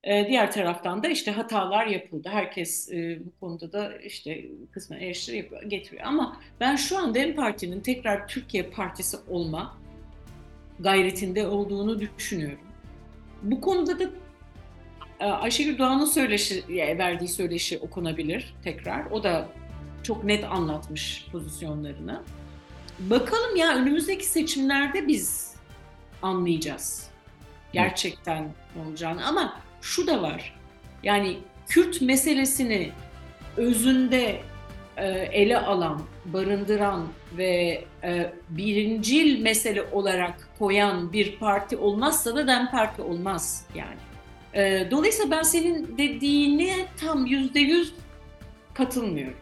Ee, 0.03 0.25
diğer 0.29 0.51
taraftan 0.51 1.03
da 1.03 1.07
işte 1.07 1.31
hatalar 1.31 1.87
yapıldı. 1.87 2.29
Herkes 2.29 2.91
e, 2.91 3.19
bu 3.25 3.39
konuda 3.39 3.71
da 3.71 3.97
işte 3.97 4.45
kısmen 4.71 4.99
eleştiri 4.99 5.49
getiriyor. 5.67 6.03
Ama 6.05 6.41
ben 6.59 6.75
şu 6.75 6.97
anda 6.97 7.13
DEM 7.13 7.35
Parti'nin 7.35 7.81
tekrar 7.81 8.27
Türkiye 8.27 8.63
Partisi 8.63 9.17
olma 9.29 9.77
gayretinde 10.79 11.47
olduğunu 11.47 11.99
düşünüyorum. 11.99 12.66
Bu 13.41 13.61
konuda 13.61 13.99
da 13.99 14.03
e, 15.19 15.25
Ayşegül 15.25 15.77
Doğan'ın 15.77 16.05
söyleşi, 16.05 16.63
verdiği 16.97 17.27
söyleşi 17.27 17.77
okunabilir 17.77 18.53
tekrar. 18.63 19.05
O 19.05 19.23
da 19.23 19.49
çok 20.03 20.23
net 20.23 20.43
anlatmış 20.43 21.27
pozisyonlarını. 21.31 22.21
Bakalım 22.99 23.55
ya 23.55 23.75
önümüzdeki 23.75 24.25
seçimlerde 24.25 25.07
biz 25.07 25.55
anlayacağız 26.21 27.09
gerçekten 27.73 28.49
olacağını. 28.85 29.25
Ama 29.25 29.61
şu 29.81 30.07
da 30.07 30.21
var. 30.21 30.55
Yani 31.03 31.37
Kürt 31.67 32.01
meselesini 32.01 32.91
özünde 33.57 34.23
e, 34.25 34.41
ele 35.05 35.57
alan, 35.57 36.01
barındıran 36.25 37.07
ve 37.37 37.83
e, 38.03 38.33
birincil 38.49 39.41
mesele 39.41 39.83
olarak 39.91 40.49
koyan 40.59 41.13
bir 41.13 41.37
parti 41.39 41.77
olmazsa 41.77 42.35
da 42.35 42.47
DEM 42.47 42.71
Parti 42.71 43.01
olmaz 43.01 43.65
yani. 43.75 43.97
E, 44.53 44.91
dolayısıyla 44.91 45.37
ben 45.37 45.41
senin 45.41 45.97
dediğine 45.97 46.75
tam 46.99 47.25
yüzde 47.25 47.59
yüz 47.59 47.93
katılmıyorum. 48.73 49.37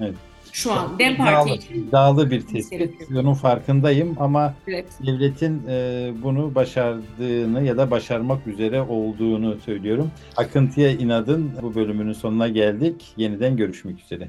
Evet. 0.00 0.14
Şu 0.52 0.72
an 0.72 0.98
DEM 0.98 1.16
Parti 1.16 1.54
için. 1.54 1.74
İddialı 1.74 2.30
bir 2.30 2.46
tespit. 2.46 2.94
Onun 3.16 3.34
farkındayım 3.34 4.16
ama 4.20 4.54
evet. 4.68 4.86
devletin 5.06 5.62
e, 5.68 6.10
bunu 6.22 6.54
başardığını 6.54 7.64
ya 7.64 7.76
da 7.76 7.90
başarmak 7.90 8.46
üzere 8.46 8.82
olduğunu 8.82 9.56
söylüyorum. 9.64 10.10
Akıntıya 10.36 10.90
inadın 10.90 11.52
bu 11.62 11.74
bölümünün 11.74 12.12
sonuna 12.12 12.48
geldik. 12.48 13.12
Yeniden 13.16 13.56
görüşmek 13.56 14.00
üzere. 14.00 14.28